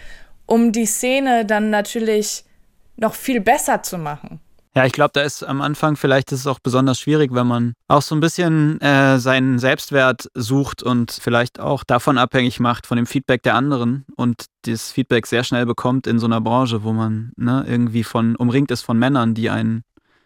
um 0.46 0.72
die 0.72 0.86
Szene 0.86 1.44
dann 1.44 1.70
natürlich 1.70 2.44
noch 2.96 3.14
viel 3.14 3.40
besser 3.40 3.82
zu 3.82 3.98
machen. 3.98 4.40
Ja, 4.76 4.84
ich 4.84 4.92
glaube, 4.92 5.12
da 5.12 5.22
ist 5.22 5.44
am 5.44 5.60
Anfang 5.60 5.94
vielleicht 5.94 6.32
ist 6.32 6.40
es 6.40 6.46
auch 6.48 6.58
besonders 6.58 6.98
schwierig, 6.98 7.32
wenn 7.32 7.46
man 7.46 7.74
auch 7.86 8.02
so 8.02 8.16
ein 8.16 8.20
bisschen 8.20 8.80
äh, 8.80 9.20
seinen 9.20 9.60
Selbstwert 9.60 10.28
sucht 10.34 10.82
und 10.82 11.12
vielleicht 11.12 11.60
auch 11.60 11.84
davon 11.84 12.18
abhängig 12.18 12.58
macht 12.58 12.88
von 12.88 12.96
dem 12.96 13.06
Feedback 13.06 13.44
der 13.44 13.54
anderen 13.54 14.04
und 14.16 14.46
das 14.62 14.90
Feedback 14.90 15.28
sehr 15.28 15.44
schnell 15.44 15.64
bekommt 15.64 16.08
in 16.08 16.18
so 16.18 16.26
einer 16.26 16.40
Branche, 16.40 16.82
wo 16.82 16.92
man 16.92 17.32
ne, 17.36 17.64
irgendwie 17.68 18.02
von 18.02 18.34
umringt 18.34 18.72
ist 18.72 18.82
von 18.82 18.98
Männern, 18.98 19.34
die 19.34 19.48
einen 19.48 19.84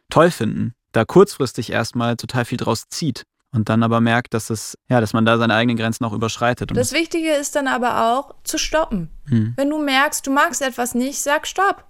toll 0.09 0.31
finden, 0.31 0.73
da 0.93 1.05
kurzfristig 1.05 1.71
erstmal 1.71 2.17
total 2.17 2.47
viel 2.47 2.57
draus 2.57 2.85
zieht 2.89 3.25
und 3.53 3.69
dann 3.69 3.83
aber 3.83 4.01
merkt, 4.01 4.35
dass 4.35 4.51
es 4.51 4.77
ja, 4.89 5.01
dass 5.01 5.13
man 5.13 5.25
da 5.25 5.39
seine 5.39 5.55
eigenen 5.55 5.77
Grenzen 5.77 6.05
auch 6.05 6.13
überschreitet. 6.13 6.71
Und 6.71 6.77
Das 6.77 6.93
Wichtige 6.93 7.33
ist 7.33 7.57
dann 7.57 7.67
aber 7.67 8.13
auch 8.13 8.35
zu 8.45 8.59
stoppen. 8.59 9.11
Hm. 9.29 9.55
Wenn 9.57 9.71
du 9.71 9.79
merkst, 9.79 10.27
du 10.27 10.31
magst 10.31 10.63
etwas 10.63 10.95
nicht, 10.95 11.21
sag 11.21 11.47
Stopp. 11.47 11.85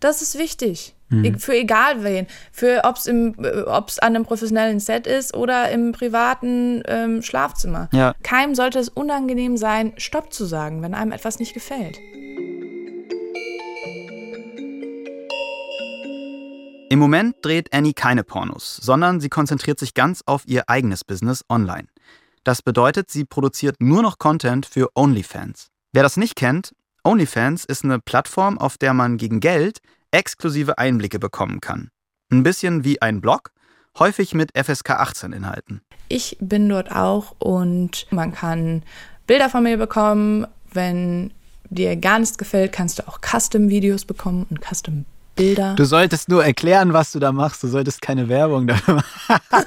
Das 0.00 0.22
ist 0.22 0.38
wichtig. 0.38 0.94
Hm. 1.08 1.38
Für 1.38 1.54
egal 1.54 2.02
wen. 2.02 2.26
Für 2.50 2.82
ob 2.84 2.96
es 2.96 3.06
im, 3.06 3.34
äh, 3.42 3.62
ob's 3.62 3.98
an 3.98 4.16
einem 4.16 4.24
professionellen 4.24 4.80
Set 4.80 5.06
ist 5.06 5.34
oder 5.34 5.70
im 5.70 5.92
privaten 5.92 6.82
ähm, 6.86 7.22
Schlafzimmer. 7.22 7.88
Ja. 7.92 8.14
Keinem 8.22 8.54
sollte 8.54 8.78
es 8.78 8.88
unangenehm 8.88 9.56
sein, 9.56 9.92
Stopp 9.98 10.32
zu 10.32 10.44
sagen, 10.44 10.82
wenn 10.82 10.94
einem 10.94 11.12
etwas 11.12 11.38
nicht 11.38 11.54
gefällt. 11.54 11.98
Im 16.96 17.00
Moment 17.00 17.36
dreht 17.42 17.74
Annie 17.74 17.92
keine 17.92 18.24
Pornos, 18.24 18.74
sondern 18.76 19.20
sie 19.20 19.28
konzentriert 19.28 19.78
sich 19.78 19.92
ganz 19.92 20.22
auf 20.24 20.44
ihr 20.46 20.70
eigenes 20.70 21.04
Business 21.04 21.44
online. 21.50 21.88
Das 22.42 22.62
bedeutet, 22.62 23.10
sie 23.10 23.26
produziert 23.26 23.76
nur 23.80 24.00
noch 24.00 24.18
Content 24.18 24.64
für 24.64 24.88
OnlyFans. 24.94 25.66
Wer 25.92 26.02
das 26.02 26.16
nicht 26.16 26.36
kennt, 26.36 26.74
OnlyFans 27.04 27.66
ist 27.66 27.84
eine 27.84 27.98
Plattform, 27.98 28.56
auf 28.56 28.78
der 28.78 28.94
man 28.94 29.18
gegen 29.18 29.40
Geld 29.40 29.80
exklusive 30.10 30.78
Einblicke 30.78 31.18
bekommen 31.18 31.60
kann. 31.60 31.90
Ein 32.32 32.42
bisschen 32.42 32.82
wie 32.82 33.02
ein 33.02 33.20
Blog, 33.20 33.50
häufig 33.98 34.32
mit 34.32 34.56
FSK 34.56 34.92
18 34.92 35.34
Inhalten. 35.34 35.82
Ich 36.08 36.38
bin 36.40 36.66
dort 36.66 36.90
auch 36.92 37.36
und 37.38 38.06
man 38.10 38.32
kann 38.32 38.82
Bilder 39.26 39.50
von 39.50 39.64
mir 39.64 39.76
bekommen. 39.76 40.46
Wenn 40.72 41.34
dir 41.68 41.94
gar 41.96 42.20
nichts 42.20 42.38
gefällt, 42.38 42.72
kannst 42.72 42.98
du 42.98 43.06
auch 43.06 43.18
Custom-Videos 43.20 44.06
bekommen 44.06 44.46
und 44.48 44.62
Bilder. 45.36 45.74
Du 45.76 45.84
solltest 45.84 46.28
nur 46.28 46.44
erklären, 46.44 46.92
was 46.92 47.12
du 47.12 47.18
da 47.18 47.32
machst. 47.32 47.62
Du 47.62 47.68
solltest 47.68 48.02
keine 48.02 48.28
Werbung 48.28 48.66
dafür 48.66 48.94
machen. 48.94 49.66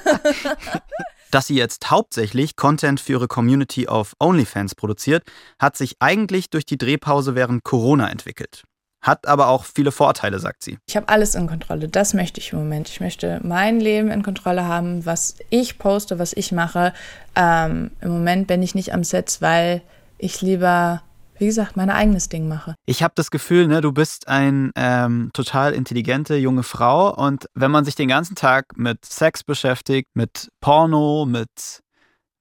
Dass 1.30 1.46
sie 1.46 1.54
jetzt 1.54 1.90
hauptsächlich 1.90 2.56
Content 2.56 2.98
für 2.98 3.12
ihre 3.12 3.28
Community 3.28 3.86
auf 3.86 4.14
OnlyFans 4.18 4.74
produziert, 4.74 5.22
hat 5.60 5.76
sich 5.76 5.94
eigentlich 6.00 6.50
durch 6.50 6.66
die 6.66 6.76
Drehpause 6.76 7.36
während 7.36 7.62
Corona 7.62 8.10
entwickelt. 8.10 8.64
Hat 9.02 9.26
aber 9.26 9.48
auch 9.48 9.64
viele 9.64 9.92
Vorteile, 9.92 10.40
sagt 10.40 10.62
sie. 10.62 10.78
Ich 10.86 10.96
habe 10.96 11.08
alles 11.08 11.34
in 11.34 11.46
Kontrolle. 11.46 11.88
Das 11.88 12.12
möchte 12.12 12.38
ich 12.38 12.52
im 12.52 12.58
Moment. 12.58 12.88
Ich 12.88 13.00
möchte 13.00 13.40
mein 13.42 13.80
Leben 13.80 14.10
in 14.10 14.22
Kontrolle 14.22 14.66
haben, 14.66 15.06
was 15.06 15.36
ich 15.48 15.78
poste, 15.78 16.18
was 16.18 16.34
ich 16.34 16.52
mache. 16.52 16.92
Ähm, 17.34 17.92
Im 18.02 18.10
Moment 18.10 18.46
bin 18.46 18.62
ich 18.62 18.74
nicht 18.74 18.92
am 18.92 19.02
Set, 19.02 19.38
weil 19.40 19.80
ich 20.18 20.42
lieber, 20.42 21.02
wie 21.40 21.46
gesagt, 21.46 21.76
mein 21.76 21.90
eigenes 21.90 22.28
Ding 22.28 22.48
mache. 22.48 22.74
Ich 22.86 23.02
habe 23.02 23.14
das 23.16 23.30
Gefühl, 23.30 23.66
ne, 23.66 23.80
du 23.80 23.92
bist 23.92 24.28
eine 24.28 24.70
ähm, 24.76 25.30
total 25.32 25.72
intelligente 25.72 26.36
junge 26.36 26.62
Frau 26.62 27.14
und 27.14 27.46
wenn 27.54 27.70
man 27.70 27.84
sich 27.84 27.94
den 27.94 28.08
ganzen 28.08 28.36
Tag 28.36 28.76
mit 28.76 29.04
Sex 29.04 29.42
beschäftigt, 29.42 30.10
mit 30.14 30.48
Porno, 30.60 31.26
mit, 31.26 31.80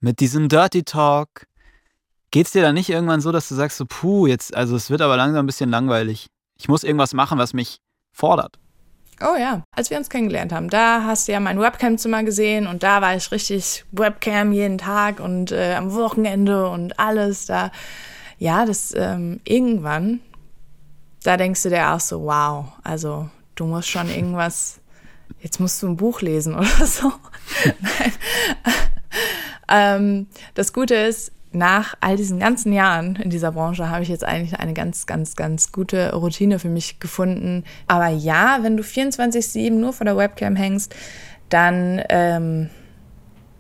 mit 0.01 0.19
diesem 0.19 0.49
Dirty 0.49 0.83
Talk, 0.83 1.47
geht 2.31 2.45
es 2.45 2.51
dir 2.51 2.61
dann 2.61 2.75
nicht 2.75 2.89
irgendwann 2.89 3.21
so, 3.21 3.31
dass 3.31 3.47
du 3.47 3.55
sagst, 3.55 3.77
so, 3.77 3.85
puh, 3.87 4.27
jetzt, 4.27 4.55
also 4.55 4.75
es 4.75 4.89
wird 4.89 5.01
aber 5.01 5.17
langsam 5.17 5.43
ein 5.43 5.47
bisschen 5.47 5.69
langweilig. 5.69 6.27
Ich 6.57 6.67
muss 6.67 6.83
irgendwas 6.83 7.13
machen, 7.13 7.39
was 7.39 7.53
mich 7.53 7.79
fordert. 8.11 8.59
Oh 9.21 9.35
ja, 9.37 9.63
als 9.71 9.89
wir 9.89 9.97
uns 9.97 10.09
kennengelernt 10.09 10.53
haben, 10.53 10.69
da 10.69 11.03
hast 11.03 11.27
du 11.27 11.33
ja 11.33 11.39
mein 11.41 11.59
Webcam-Zimmer 11.59 12.23
gesehen 12.23 12.67
und 12.67 12.83
da 12.83 13.01
war 13.01 13.15
ich 13.15 13.31
richtig 13.31 13.83
Webcam 13.91 14.53
jeden 14.53 14.77
Tag 14.77 15.19
und 15.19 15.51
äh, 15.51 15.75
am 15.75 15.93
Wochenende 15.93 16.69
und 16.69 16.99
alles 16.99 17.45
da. 17.45 17.71
Ja, 18.39 18.65
das 18.65 18.93
ähm, 18.95 19.41
irgendwann, 19.43 20.21
da 21.23 21.37
denkst 21.37 21.63
du 21.63 21.69
dir 21.69 21.91
auch 21.91 21.99
so, 21.99 22.23
wow, 22.23 22.65
also 22.83 23.29
du 23.55 23.65
musst 23.65 23.89
schon 23.89 24.09
irgendwas, 24.15 24.79
jetzt 25.41 25.59
musst 25.59 25.83
du 25.83 25.87
ein 25.87 25.97
Buch 25.97 26.21
lesen 26.21 26.55
oder 26.57 26.85
so. 26.85 27.11
Ähm, 29.69 30.27
das 30.55 30.73
Gute 30.73 30.95
ist, 30.95 31.31
nach 31.51 31.95
all 31.99 32.15
diesen 32.15 32.39
ganzen 32.39 32.73
Jahren 32.73 33.15
in 33.15 33.29
dieser 33.29 33.51
Branche 33.51 33.89
habe 33.89 34.03
ich 34.03 34.09
jetzt 34.09 34.23
eigentlich 34.23 34.59
eine 34.59 34.73
ganz, 34.73 35.07
ganz, 35.07 35.35
ganz 35.35 35.71
gute 35.71 36.13
Routine 36.13 36.59
für 36.59 36.69
mich 36.69 36.99
gefunden. 36.99 37.63
Aber 37.87 38.07
ja, 38.07 38.59
wenn 38.61 38.77
du 38.77 38.83
24-7 38.83 39.71
nur 39.71 39.93
vor 39.93 40.05
der 40.05 40.17
Webcam 40.17 40.55
hängst, 40.55 40.95
dann 41.49 42.01
ähm, 42.09 42.69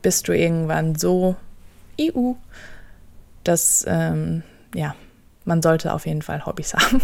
bist 0.01 0.27
du 0.27 0.33
irgendwann 0.33 0.95
so 0.95 1.35
EU, 1.99 2.33
dass, 3.43 3.85
ähm, 3.87 4.43
ja, 4.75 4.95
man 5.45 5.61
sollte 5.61 5.93
auf 5.93 6.05
jeden 6.05 6.21
Fall 6.21 6.45
Hobbys 6.45 6.73
haben. 6.75 7.01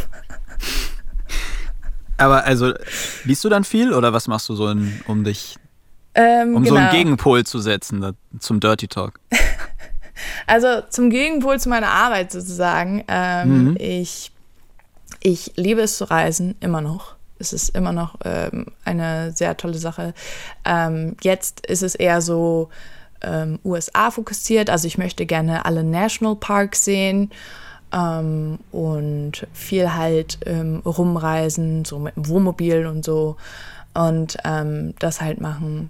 Aber 2.17 2.45
also, 2.45 2.73
liest 3.25 3.43
du 3.43 3.49
dann 3.49 3.63
viel 3.63 3.93
oder 3.93 4.13
was 4.13 4.27
machst 4.27 4.47
du 4.49 4.55
so, 4.55 4.69
in, 4.69 5.01
um 5.05 5.23
dich, 5.23 5.57
Ähm, 6.13 6.55
um 6.55 6.65
so 6.65 6.75
einen 6.75 6.85
genau. 6.87 6.97
Gegenpol 6.97 7.45
zu 7.45 7.59
setzen 7.59 7.99
da, 8.01 8.13
zum 8.39 8.59
Dirty 8.59 8.87
Talk? 8.87 9.19
Also 10.47 10.81
zum 10.89 11.09
Gegenpol 11.09 11.59
zu 11.59 11.67
meiner 11.67 11.89
Arbeit 11.89 12.31
sozusagen. 12.31 13.03
Ähm, 13.09 13.71
Mhm. 13.71 13.77
ich, 13.79 14.31
ich 15.19 15.51
liebe 15.57 15.81
es 15.81 15.97
zu 15.97 16.05
reisen, 16.09 16.55
immer 16.61 16.79
noch. 16.79 17.15
Es 17.37 17.51
ist 17.51 17.75
immer 17.75 17.91
noch 17.91 18.15
ähm, 18.23 18.67
eine 18.85 19.33
sehr 19.33 19.57
tolle 19.57 19.77
Sache. 19.77 20.13
Ähm, 20.63 21.17
jetzt 21.21 21.65
ist 21.65 21.83
es 21.83 21.95
eher 21.95 22.21
so 22.21 22.69
ähm, 23.25 23.59
USA 23.65 24.11
fokussiert. 24.11 24.69
Also 24.69 24.87
ich 24.87 24.97
möchte 24.97 25.25
gerne 25.25 25.65
alle 25.65 25.83
Nationalparks 25.83 26.85
sehen 26.85 27.31
ähm, 27.91 28.59
und 28.71 29.47
viel 29.53 29.93
halt 29.93 30.39
ähm, 30.45 30.81
rumreisen, 30.85 31.85
so 31.85 31.99
mit 31.99 32.15
dem 32.15 32.27
Wohnmobil 32.27 32.85
und 32.85 33.03
so. 33.03 33.37
Und 33.93 34.37
ähm, 34.43 34.93
das 34.99 35.21
halt 35.21 35.39
machen. 35.39 35.89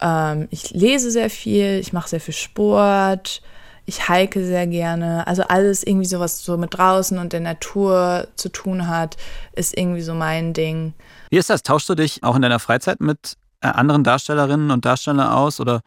Ähm, 0.00 0.48
ich 0.50 0.70
lese 0.70 1.10
sehr 1.10 1.30
viel, 1.30 1.78
ich 1.78 1.92
mache 1.92 2.08
sehr 2.08 2.20
viel 2.20 2.34
Sport, 2.34 3.42
ich 3.84 4.08
hike 4.08 4.44
sehr 4.44 4.66
gerne. 4.66 5.26
Also 5.26 5.42
alles 5.42 5.82
irgendwie 5.82 6.06
so, 6.06 6.20
was 6.20 6.44
so 6.44 6.56
mit 6.56 6.74
draußen 6.74 7.18
und 7.18 7.32
der 7.32 7.40
Natur 7.40 8.28
zu 8.36 8.48
tun 8.48 8.88
hat, 8.88 9.16
ist 9.54 9.76
irgendwie 9.76 10.02
so 10.02 10.14
mein 10.14 10.52
Ding. 10.52 10.94
Wie 11.30 11.36
ist 11.36 11.50
das? 11.50 11.62
Tauschst 11.62 11.88
du 11.88 11.94
dich 11.94 12.22
auch 12.22 12.36
in 12.36 12.42
deiner 12.42 12.58
Freizeit 12.58 13.00
mit 13.00 13.36
äh, 13.60 13.68
anderen 13.68 14.04
Darstellerinnen 14.04 14.70
und 14.70 14.84
Darstellern 14.84 15.28
aus 15.28 15.60
oder 15.60 15.82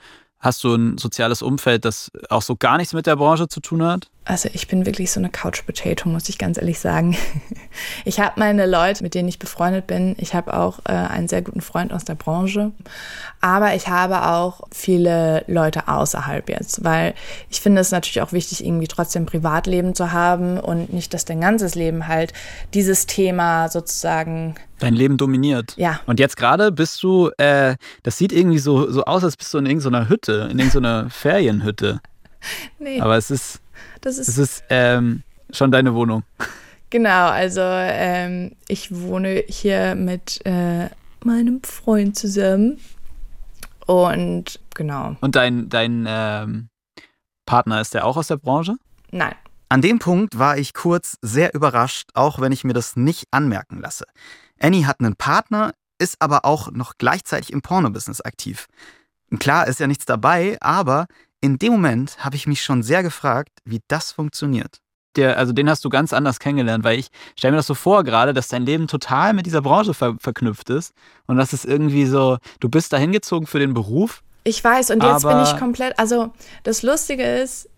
hast 0.45 0.63
du 0.63 0.75
ein 0.75 0.97
soziales 0.97 1.41
Umfeld, 1.41 1.83
das 1.83 2.11
auch 2.29 2.41
so 2.41 2.55
gar 2.55 2.77
nichts 2.77 2.93
mit 2.93 3.07
der 3.07 3.15
Branche 3.15 3.47
zu 3.47 3.59
tun 3.59 3.83
hat? 3.83 4.09
Also 4.27 4.49
ich 4.53 4.67
bin 4.67 4.87
wirklich 4.87 5.11
so 5.11 5.19
eine 5.19 5.29
Couch 5.29 5.63
Potato, 5.65 6.09
muss 6.09 6.29
ich 6.29 6.37
ganz 6.37 6.57
ehrlich 6.57 6.79
sagen. 6.79 7.15
Ich 8.05 8.21
habe 8.21 8.39
meine 8.39 8.65
Leute, 8.65 9.03
mit 9.03 9.15
denen 9.15 9.27
ich 9.27 9.37
befreundet 9.37 9.85
bin. 9.85 10.15
Ich 10.17 10.33
habe 10.33 10.53
auch 10.53 10.79
äh, 10.85 10.93
einen 10.93 11.27
sehr 11.27 11.41
guten 11.41 11.59
Freund 11.59 11.91
aus 11.91 12.05
der 12.05 12.15
Branche. 12.15 12.71
Aber 13.41 13.75
ich 13.75 13.89
habe 13.89 14.27
auch 14.27 14.61
viele 14.71 15.43
Leute 15.47 15.89
außerhalb 15.89 16.47
jetzt, 16.47 16.85
weil 16.85 17.15
ich 17.49 17.59
finde 17.59 17.81
es 17.81 17.91
natürlich 17.91 18.21
auch 18.21 18.31
wichtig, 18.31 18.65
irgendwie 18.65 18.87
trotzdem 18.87 19.25
Privatleben 19.25 19.93
zu 19.93 20.13
haben 20.13 20.57
und 20.57 20.93
nicht, 20.93 21.13
dass 21.13 21.25
dein 21.25 21.41
ganzes 21.41 21.75
Leben 21.75 22.07
halt 22.07 22.31
dieses 22.73 23.07
Thema 23.07 23.67
sozusagen 23.67 24.55
Dein 24.79 24.93
Leben 24.93 25.17
dominiert. 25.17 25.73
Ja. 25.77 25.99
Und 26.05 26.19
jetzt 26.19 26.37
gerade 26.37 26.71
bist 26.71 27.01
du, 27.03 27.29
äh, 27.37 27.75
das 28.03 28.17
sieht 28.17 28.31
irgendwie 28.31 28.59
so, 28.59 28.89
so 28.89 29.03
aus, 29.03 29.23
als 29.23 29.37
bist 29.37 29.53
du 29.53 29.57
in 29.57 29.65
irgendeiner 29.65 30.09
Hütte, 30.09 30.47
in 30.51 30.59
irgendeiner 30.59 31.09
Ferienhütte. 31.09 31.99
Nee, 32.77 33.01
Aber 33.01 33.17
es 33.17 33.31
ist, 33.31 33.59
das 34.01 34.17
ist 34.17 34.27
es 34.29 34.37
ist 34.37 34.63
ähm, 34.69 35.23
schon 35.51 35.71
deine 35.71 35.93
Wohnung. 35.93 36.23
Genau, 36.89 37.27
also 37.29 37.61
ähm, 37.61 38.55
ich 38.67 38.93
wohne 38.95 39.43
hier 39.47 39.95
mit 39.95 40.45
äh, 40.45 40.89
meinem 41.23 41.61
Freund 41.63 42.17
zusammen. 42.17 42.79
Und 43.85 44.59
genau, 44.73 45.15
Und 45.21 45.35
dein, 45.35 45.69
dein 45.69 46.05
ähm, 46.07 46.69
Partner, 47.45 47.81
ist 47.81 47.93
der 47.93 48.05
auch 48.05 48.17
aus 48.17 48.27
der 48.27 48.37
Branche? 48.37 48.75
nein. 49.11 49.35
An 49.67 49.81
dem 49.81 49.97
Punkt 49.97 50.37
war 50.37 50.59
ich 50.59 50.75
kurz 50.75 51.17
sehr 51.21 51.55
überrascht, 51.55 52.09
auch 52.13 52.39
wenn 52.39 52.51
ich 52.51 52.63
mir 52.63 52.73
das 52.73 52.95
nicht 52.95 53.25
anmerken 53.31 53.81
lasse. 53.81 54.05
Annie 54.59 54.85
hat 54.85 54.99
einen 54.99 55.15
Partner, 55.15 55.73
ist 55.97 56.17
aber 56.19 56.45
auch 56.45 56.71
noch 56.71 56.93
gleichzeitig 56.99 57.51
im 57.51 57.63
Pornobusiness 57.63 58.21
aktiv. 58.21 58.67
Klar 59.39 59.67
ist 59.67 59.79
ja 59.79 59.87
nichts 59.87 60.05
dabei, 60.05 60.57
aber 60.61 61.07
in 61.45 61.57
dem 61.57 61.71
Moment 61.71 62.17
habe 62.19 62.35
ich 62.35 62.47
mich 62.47 62.63
schon 62.63 62.83
sehr 62.83 63.03
gefragt, 63.03 63.51
wie 63.65 63.81
das 63.87 64.11
funktioniert. 64.11 64.79
Der, 65.15 65.37
also 65.37 65.53
den 65.53 65.69
hast 65.69 65.85
du 65.85 65.89
ganz 65.89 66.11
anders 66.11 66.39
kennengelernt, 66.39 66.83
weil 66.83 66.99
ich 66.99 67.07
stelle 67.37 67.53
mir 67.53 67.57
das 67.57 67.67
so 67.67 67.73
vor 67.73 68.03
gerade, 68.03 68.33
dass 68.33 68.49
dein 68.49 68.65
Leben 68.65 68.87
total 68.87 69.33
mit 69.33 69.45
dieser 69.45 69.61
Branche 69.61 69.93
ver 69.93 70.17
verknüpft 70.19 70.69
ist 70.69 70.93
und 71.25 71.37
das 71.37 71.53
ist 71.53 71.63
irgendwie 71.63 72.05
so, 72.05 72.37
du 72.59 72.67
bist 72.67 72.91
da 72.91 72.97
hingezogen 72.97 73.47
für 73.47 73.59
den 73.59 73.73
Beruf. 73.73 74.23
Ich 74.43 74.61
weiß, 74.61 74.91
und 74.91 75.01
jetzt 75.01 75.23
bin 75.23 75.41
ich 75.41 75.57
komplett, 75.57 75.97
also 75.97 76.33
das 76.63 76.83
Lustige 76.83 77.23
ist, 77.23 77.69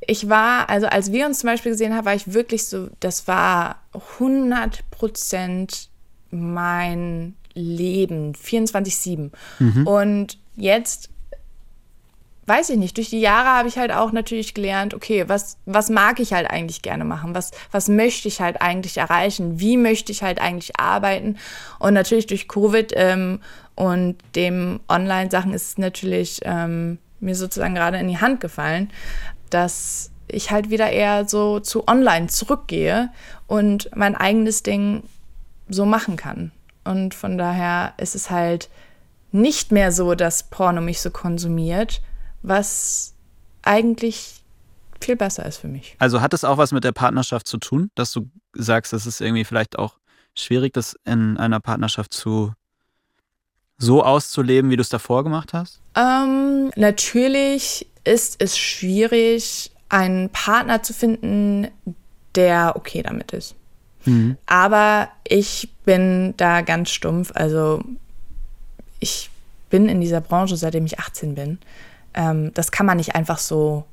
ich 0.00 0.28
war, 0.28 0.70
also 0.70 0.86
als 0.86 1.12
wir 1.12 1.26
uns 1.26 1.40
zum 1.40 1.50
Beispiel 1.50 1.72
gesehen 1.72 1.94
haben, 1.94 2.06
war 2.06 2.14
ich 2.14 2.32
wirklich 2.32 2.66
so, 2.66 2.88
das 3.00 3.28
war 3.28 3.82
100 4.18 4.90
Prozent 4.90 5.88
mein 6.30 7.34
Leben, 7.54 8.32
24-7. 8.32 9.30
Und 9.84 10.38
jetzt, 10.56 11.10
weiß 12.48 12.70
ich 12.70 12.76
nicht, 12.76 12.96
durch 12.96 13.10
die 13.10 13.20
Jahre 13.20 13.48
habe 13.48 13.68
ich 13.68 13.78
halt 13.78 13.92
auch 13.92 14.12
natürlich 14.12 14.54
gelernt, 14.54 14.94
okay, 14.94 15.28
was, 15.28 15.58
was 15.66 15.90
mag 15.90 16.18
ich 16.20 16.32
halt 16.32 16.50
eigentlich 16.50 16.82
gerne 16.82 17.04
machen? 17.04 17.34
Was, 17.34 17.50
was 17.70 17.88
möchte 17.88 18.28
ich 18.28 18.40
halt 18.40 18.62
eigentlich 18.62 18.96
erreichen? 18.96 19.60
Wie 19.60 19.76
möchte 19.76 20.12
ich 20.12 20.22
halt 20.22 20.40
eigentlich 20.40 20.80
arbeiten? 20.80 21.36
Und 21.78 21.94
natürlich 21.94 22.26
durch 22.26 22.48
Covid 22.48 22.92
ähm, 22.96 23.40
und 23.74 24.16
dem 24.34 24.80
Online-Sachen 24.88 25.52
ist 25.52 25.68
es 25.68 25.78
natürlich 25.78 26.40
ähm, 26.44 26.98
mir 27.20 27.34
sozusagen 27.34 27.74
gerade 27.74 27.98
in 27.98 28.08
die 28.08 28.18
Hand 28.18 28.40
gefallen, 28.40 28.90
dass 29.50 30.10
ich 30.26 30.50
halt 30.50 30.70
wieder 30.70 30.90
eher 30.90 31.28
so 31.28 31.60
zu 31.60 31.86
Online 31.86 32.28
zurückgehe 32.28 33.10
und 33.46 33.90
mein 33.94 34.14
eigenes 34.14 34.62
Ding 34.62 35.02
so 35.68 35.84
machen 35.84 36.16
kann. 36.16 36.52
Und 36.84 37.14
von 37.14 37.38
daher 37.38 37.94
ist 37.98 38.14
es 38.14 38.30
halt 38.30 38.68
nicht 39.30 39.72
mehr 39.72 39.92
so, 39.92 40.14
dass 40.14 40.44
Porno 40.44 40.80
mich 40.80 41.00
so 41.00 41.10
konsumiert, 41.10 42.00
was 42.42 43.14
eigentlich 43.62 44.42
viel 45.00 45.16
besser 45.16 45.46
ist 45.46 45.58
für 45.58 45.68
mich. 45.68 45.96
Also 45.98 46.20
hat 46.20 46.34
es 46.34 46.44
auch 46.44 46.58
was 46.58 46.72
mit 46.72 46.84
der 46.84 46.92
Partnerschaft 46.92 47.46
zu 47.46 47.58
tun, 47.58 47.90
dass 47.94 48.12
du 48.12 48.28
sagst, 48.52 48.92
es 48.92 49.06
ist 49.06 49.20
irgendwie 49.20 49.44
vielleicht 49.44 49.78
auch 49.78 49.94
schwierig, 50.34 50.72
das 50.72 50.96
in 51.04 51.36
einer 51.36 51.60
Partnerschaft 51.60 52.12
zu 52.12 52.52
so 53.80 54.02
auszuleben, 54.02 54.70
wie 54.70 54.76
du 54.76 54.82
es 54.82 54.88
davor 54.88 55.22
gemacht 55.22 55.52
hast? 55.52 55.80
Ähm, 55.94 56.70
natürlich 56.74 57.86
ist 58.02 58.42
es 58.42 58.58
schwierig, 58.58 59.70
einen 59.88 60.30
Partner 60.30 60.82
zu 60.82 60.92
finden, 60.92 61.68
der 62.34 62.74
okay 62.74 63.02
damit 63.02 63.32
ist. 63.32 63.54
Aber 64.46 65.08
ich 65.24 65.68
bin 65.84 66.34
da 66.36 66.62
ganz 66.62 66.90
stumpf. 66.90 67.32
Also 67.34 67.82
ich 69.00 69.30
bin 69.70 69.88
in 69.88 70.00
dieser 70.00 70.20
Branche, 70.20 70.56
seitdem 70.56 70.86
ich 70.86 70.98
18 70.98 71.34
bin. 71.34 71.58
Ähm, 72.14 72.52
das 72.54 72.70
kann 72.72 72.86
man 72.86 72.96
nicht 72.96 73.14
einfach 73.14 73.38
so 73.38 73.84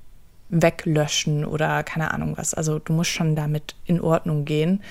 weglöschen 0.50 1.46
oder 1.46 1.84
keine 1.84 2.12
Ahnung 2.12 2.38
was. 2.38 2.54
Also 2.54 2.80
du 2.80 2.94
musst 2.94 3.10
schon 3.10 3.36
damit 3.36 3.76
in 3.86 4.00
Ordnung 4.00 4.46
gehen. 4.46 4.82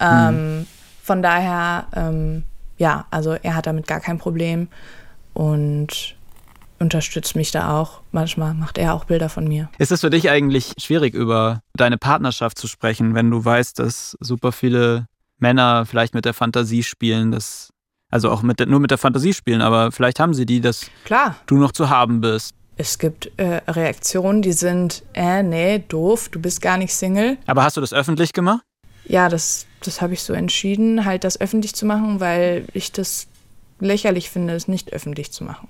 Ähm, 0.00 0.66
Von 1.02 1.22
daher 1.22 1.86
ähm, 1.94 2.42
ja, 2.78 3.06
also 3.10 3.32
er 3.32 3.54
hat 3.54 3.66
damit 3.66 3.86
gar 3.86 4.00
kein 4.00 4.18
Problem 4.18 4.68
und 5.32 6.16
unterstützt 6.78 7.36
mich 7.36 7.50
da 7.50 7.78
auch. 7.78 8.00
Manchmal 8.12 8.54
macht 8.54 8.78
er 8.78 8.94
auch 8.94 9.04
Bilder 9.04 9.28
von 9.28 9.48
mir. 9.48 9.70
Ist 9.78 9.92
es 9.92 10.02
für 10.02 10.10
dich 10.10 10.28
eigentlich 10.28 10.74
schwierig, 10.78 11.14
über 11.14 11.62
deine 11.74 11.96
Partnerschaft 11.96 12.58
zu 12.58 12.66
sprechen, 12.66 13.14
wenn 13.14 13.30
du 13.30 13.42
weißt, 13.42 13.78
dass 13.78 14.16
super 14.20 14.52
viele 14.52 15.06
Männer 15.38 15.86
vielleicht 15.86 16.14
mit 16.14 16.24
der 16.24 16.34
Fantasie 16.34 16.82
spielen, 16.82 17.32
dass 17.32 17.70
also 18.10 18.30
auch 18.30 18.42
mit 18.42 18.60
der, 18.60 18.66
nur 18.66 18.80
mit 18.80 18.90
der 18.90 18.98
Fantasie 18.98 19.32
spielen, 19.32 19.62
aber 19.62 19.90
vielleicht 19.90 20.20
haben 20.20 20.32
sie 20.32 20.46
die, 20.46 20.60
dass 20.60 20.90
Klar. 21.04 21.34
du 21.46 21.56
noch 21.56 21.72
zu 21.72 21.90
haben 21.90 22.20
bist. 22.20 22.54
Es 22.78 22.98
gibt 22.98 23.30
äh, 23.38 23.60
Reaktionen, 23.68 24.42
die 24.42 24.52
sind, 24.52 25.02
äh, 25.14 25.42
nee, 25.42 25.82
doof, 25.88 26.28
du 26.28 26.40
bist 26.40 26.60
gar 26.60 26.76
nicht 26.76 26.94
Single. 26.94 27.38
Aber 27.46 27.62
hast 27.64 27.76
du 27.76 27.80
das 27.80 27.92
öffentlich 27.94 28.32
gemacht? 28.32 28.62
Ja, 29.06 29.28
das, 29.28 29.66
das 29.82 30.00
habe 30.02 30.12
ich 30.14 30.22
so 30.22 30.32
entschieden, 30.34 31.04
halt 31.04 31.24
das 31.24 31.40
öffentlich 31.40 31.74
zu 31.74 31.86
machen, 31.86 32.20
weil 32.20 32.66
ich 32.74 32.92
das 32.92 33.28
lächerlich 33.80 34.30
finde, 34.30 34.54
es 34.54 34.68
nicht 34.68 34.92
öffentlich 34.92 35.32
zu 35.32 35.44
machen, 35.44 35.68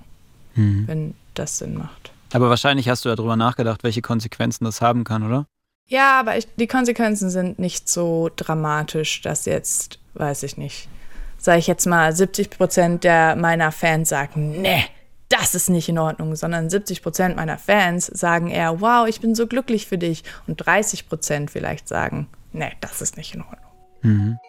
Mhm. 0.55 0.83
wenn 0.87 1.13
das 1.33 1.59
Sinn 1.59 1.75
macht. 1.77 2.11
Aber 2.33 2.49
wahrscheinlich 2.49 2.89
hast 2.89 3.05
du 3.05 3.09
ja 3.09 3.15
darüber 3.15 3.35
nachgedacht, 3.37 3.83
welche 3.83 4.01
Konsequenzen 4.01 4.65
das 4.65 4.81
haben 4.81 5.03
kann, 5.03 5.23
oder? 5.23 5.45
Ja, 5.87 6.19
aber 6.19 6.37
ich, 6.37 6.47
die 6.57 6.67
Konsequenzen 6.67 7.29
sind 7.29 7.59
nicht 7.59 7.87
so 7.87 8.29
dramatisch, 8.35 9.21
dass 9.21 9.45
jetzt, 9.45 9.99
weiß 10.15 10.43
ich 10.43 10.57
nicht, 10.57 10.89
sage 11.37 11.59
ich 11.59 11.67
jetzt 11.67 11.85
mal, 11.85 12.13
70 12.13 12.49
Prozent 12.49 13.03
der 13.05 13.35
meiner 13.37 13.71
Fans 13.71 14.09
sagen, 14.09 14.61
nee, 14.61 14.83
das 15.29 15.55
ist 15.55 15.69
nicht 15.69 15.89
in 15.89 15.97
Ordnung, 15.97 16.35
sondern 16.35 16.69
70 16.69 17.01
Prozent 17.01 17.35
meiner 17.35 17.57
Fans 17.57 18.05
sagen 18.05 18.49
eher, 18.49 18.79
wow, 18.81 19.07
ich 19.07 19.19
bin 19.19 19.35
so 19.35 19.47
glücklich 19.47 19.85
für 19.87 19.97
dich. 19.97 20.23
Und 20.47 20.57
30 20.57 21.09
Prozent 21.09 21.51
vielleicht 21.51 21.87
sagen, 21.87 22.27
nee, 22.53 22.71
das 22.81 23.01
ist 23.01 23.17
nicht 23.17 23.35
in 23.35 23.41
Ordnung. 23.41 24.39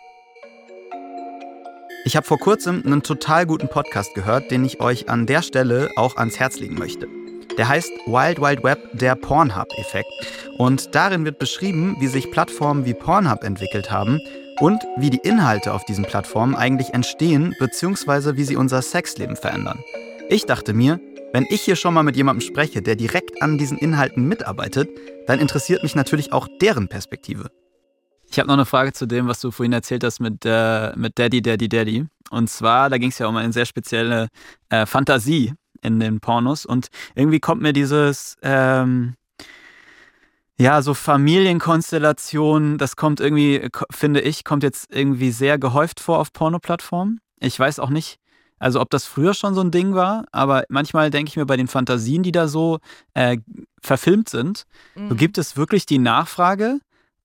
Ich 2.05 2.17
habe 2.17 2.27
vor 2.27 2.39
kurzem 2.39 2.83
einen 2.87 3.03
total 3.03 3.45
guten 3.45 3.69
Podcast 3.69 4.15
gehört, 4.15 4.51
den 4.51 4.65
ich 4.65 4.81
euch 4.81 5.09
an 5.09 5.27
der 5.27 5.43
Stelle 5.43 5.91
auch 5.97 6.17
ans 6.17 6.39
Herz 6.39 6.59
legen 6.59 6.77
möchte. 6.77 7.09
Der 7.59 7.69
heißt 7.69 7.91
Wild 8.07 8.41
Wild 8.41 8.63
Web, 8.63 8.79
der 8.93 9.17
Pornhub-Effekt. 9.17 10.09
Und 10.59 10.95
darin 10.95 11.25
wird 11.25 11.41
beschrieben, 11.41 11.97
wie 11.99 12.07
sich 12.07 12.31
Plattformen 12.31 12.85
wie 12.85 12.95
Pornhub 12.95 13.43
entwickelt 13.43 13.91
haben 13.91 14.21
und 14.61 14.81
wie 14.97 15.11
die 15.11 15.21
Inhalte 15.25 15.73
auf 15.73 15.85
diesen 15.85 16.05
Plattformen 16.05 16.55
eigentlich 16.55 16.95
entstehen, 16.95 17.55
beziehungsweise 17.59 18.37
wie 18.37 18.45
sie 18.45 18.57
unser 18.57 18.81
Sexleben 18.81 19.37
verändern. 19.37 19.83
Ich 20.31 20.45
dachte 20.45 20.75
mir, 20.75 21.01
wenn 21.33 21.47
ich 21.49 21.63
hier 21.63 21.75
schon 21.75 21.95
mal 21.95 22.03
mit 22.03 22.15
jemandem 22.15 22.47
spreche, 22.47 22.83
der 22.83 22.97
direkt 22.97 23.41
an 23.41 23.57
diesen 23.57 23.79
Inhalten 23.79 24.29
mitarbeitet, 24.29 24.91
dann 25.27 25.41
interessiert 25.41 25.83
mich 25.83 25.95
natürlich 25.95 26.35
auch 26.35 26.47
deren 26.61 26.89
Perspektive. 26.89 27.51
Ich 28.31 28.39
habe 28.39 28.47
noch 28.47 28.55
eine 28.55 28.67
Frage 28.67 28.93
zu 28.93 29.07
dem, 29.07 29.27
was 29.27 29.41
du 29.41 29.51
vorhin 29.51 29.73
erzählt 29.73 30.05
hast 30.05 30.21
mit, 30.21 30.45
äh, 30.45 30.95
mit 30.97 31.19
Daddy, 31.19 31.41
Daddy, 31.41 31.71
Daddy. 31.71 32.05
Und 32.31 32.51
zwar, 32.51 32.91
da 32.91 32.99
ging 32.99 33.09
es 33.09 33.19
ja 33.19 33.27
um 33.27 33.37
eine 33.37 33.55
sehr 33.55 33.65
spezielle 33.65 34.29
äh, 34.69 34.85
Fantasie 34.85 35.55
in 35.81 35.99
den 35.99 36.21
Pornos. 36.21 36.67
Und 36.67 36.89
irgendwie 37.15 37.41
kommt 37.41 37.63
mir 37.63 37.73
dieses, 37.73 38.37
ähm, 38.43 39.15
ja, 40.59 40.83
so 40.83 40.93
Familienkonstellation, 40.93 42.77
das 42.77 42.97
kommt 42.97 43.21
irgendwie, 43.21 43.67
finde 43.91 44.21
ich, 44.21 44.45
kommt 44.45 44.63
jetzt 44.63 44.95
irgendwie 44.95 45.31
sehr 45.31 45.59
gehäuft 45.59 46.01
vor 46.01 46.19
auf 46.19 46.35
Pornoplattformen. 46.35 47.21
Ich 47.41 47.59
weiß 47.59 47.79
auch 47.79 47.91
nicht, 47.91 48.19
also 48.59 48.81
ob 48.81 48.91
das 48.91 49.05
früher 49.05 49.35
schon 49.35 49.55
so 49.55 49.61
ein 49.61 49.71
Ding 49.71 49.95
war, 49.95 50.25
aber 50.33 50.65
manchmal 50.69 51.11
denke 51.11 51.29
ich 51.31 51.37
mir 51.37 51.47
bei 51.47 51.57
den 51.57 51.69
Fantasien, 51.69 52.23
die 52.23 52.33
da 52.33 52.49
so 52.49 52.79
äh, 53.15 53.39
verfilmt 53.81 54.29
sind, 54.29 54.65
so 55.09 55.15
gibt 55.15 55.39
es 55.39 55.57
wirklich 55.57 55.87
die 55.87 55.99
Nachfrage 55.99 56.79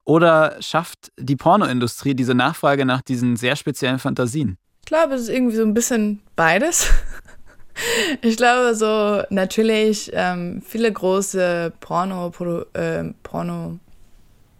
oder 0.06 0.58
schafft 0.62 1.12
die 1.17 1.36
Pornoindustrie 1.36 2.13
diese 2.13 2.36
Nachfrage 2.36 2.86
nach 2.86 3.02
diesen 3.02 3.36
sehr 3.36 3.56
speziellen 3.56 4.00
Fantasien? 4.00 4.58
Ich 4.82 4.88
glaube, 4.88 5.13
es 5.15 5.22
ist 5.24 5.30
irgendwie 5.30 5.56
so 5.56 5.63
ein 5.63 5.74
bisschen 5.74 6.22
beides. 6.36 6.89
Ich 8.22 8.38
glaube, 8.38 8.76
so 8.76 9.24
natürlich 9.32 10.12
ähm, 10.13 10.62
viele 10.63 10.91
große 10.93 11.74
Porno, 11.80 12.28
Produ- 12.28 12.67
äh, 12.78 13.12
Porno 13.24 13.80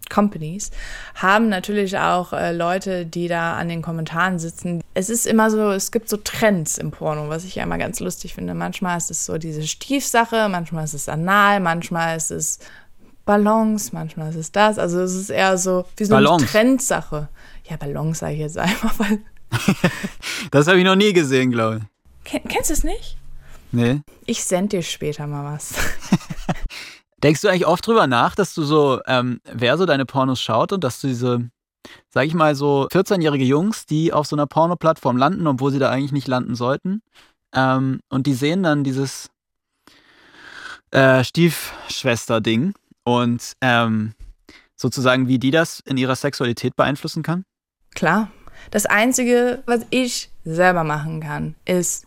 Companies 0.10 0.72
haben 1.16 1.50
natürlich 1.50 1.98
auch 1.98 2.34
äh, 2.34 2.54
Leute, 2.54 3.06
die 3.06 3.28
da 3.28 3.54
an 3.56 3.70
den 3.70 3.82
Kommentaren 3.82 4.39
sitzen. 4.39 4.82
Es 4.94 5.10
ist 5.10 5.26
immer 5.26 5.50
so, 5.50 5.72
es 5.72 5.92
gibt 5.92 6.10
so 6.10 6.18
Trends 6.18 6.78
im 6.78 6.92
Porno, 6.92 7.30
was 7.30 7.44
ich 7.46 7.56
ja 7.56 7.63
immer 7.63 7.78
ganz 7.78 8.00
lustig 8.00 8.34
finde. 8.34 8.54
Manchmal 8.54 8.98
ist 8.98 9.12
es 9.12 9.26
so 9.26 9.38
diese 9.38 9.66
Stiefsache, 9.66 10.48
manchmal 10.50 10.86
ist 10.86 10.94
es 10.94 11.10
anal, 11.10 11.60
manchmal 11.60 12.18
ist 12.18 12.32
es 12.32 12.60
Ballons, 13.26 13.94
manchmal 13.94 14.30
ist 14.30 14.36
es 14.36 14.52
das. 14.52 14.78
Also 14.78 15.02
es 15.02 15.13
ist 15.13 15.30
eher 15.30 15.58
so 15.58 15.86
wie 15.98 16.06
so 16.06 16.13
Ballons. 16.16 16.44
eine 16.44 16.52
Trendsache. 16.52 17.30
Ja, 17.70 17.78
Ballons 17.78 18.20
sage 18.20 18.34
ich 18.34 18.39
jetzt 18.39 18.58
einfach, 18.58 18.98
weil. 19.00 19.20
Das 20.52 20.68
habe 20.68 20.78
ich 20.78 20.86
noch 20.86 20.96
nie 20.96 21.13
gesehen, 21.13 21.52
glaube 21.52 21.78
ich. 21.78 22.32
Ken 22.32 22.42
kennst 22.48 22.70
du 22.70 22.74
es 22.74 22.84
nicht? 22.84 23.18
Nee. 23.72 24.02
Ich 24.26 24.44
sende 24.44 24.78
dir 24.78 24.84
später 24.84 25.26
mal 25.26 25.56
was. 25.56 25.74
Denkst 27.24 27.42
du 27.42 27.48
eigentlich 27.48 27.66
oft 27.66 27.88
drüber 27.88 28.06
nach, 28.06 28.36
dass 28.36 28.54
du 28.54 28.64
so, 28.64 29.00
ähm, 29.08 29.40
wer 29.46 29.78
so 29.78 29.86
deine 29.86 30.06
Pornos 30.06 30.42
schaut 30.42 30.74
und 30.74 30.84
dass 30.84 31.00
du 31.00 31.08
diese, 31.08 31.50
sag 32.10 32.26
ich 32.26 32.34
mal, 32.34 32.54
so 32.54 32.88
14-jährige 32.92 33.46
Jungs, 33.46 33.86
die 33.86 34.12
auf 34.12 34.28
so 34.28 34.36
einer 34.36 34.46
Porno-Plattform 34.46 35.16
landen, 35.16 35.48
obwohl 35.48 35.72
sie 35.72 35.80
da 35.80 35.90
eigentlich 35.90 36.12
nicht 36.12 36.28
landen 36.28 36.56
sollten, 36.56 37.02
ähm, 37.56 38.02
und 38.10 38.28
die 38.28 38.34
sehen 38.34 38.62
dann 38.64 38.84
dieses 38.84 39.30
äh, 40.92 41.24
Stiefschwester-Ding 41.24 42.74
und 43.06 43.54
ähm, 43.62 44.14
sozusagen, 44.76 45.30
wie 45.30 45.40
die 45.40 45.52
das 45.52 45.80
in 45.80 45.96
ihrer 45.96 46.16
Sexualität 46.16 46.76
beeinflussen 46.76 47.24
kann? 47.24 47.46
Klar. 47.96 48.32
Das 48.70 48.86
Einzige, 48.86 49.64
was 49.66 49.86
ich 49.90 50.30
selber 50.44 50.84
machen 50.84 51.22
kann, 51.22 51.56
ist 51.66 52.06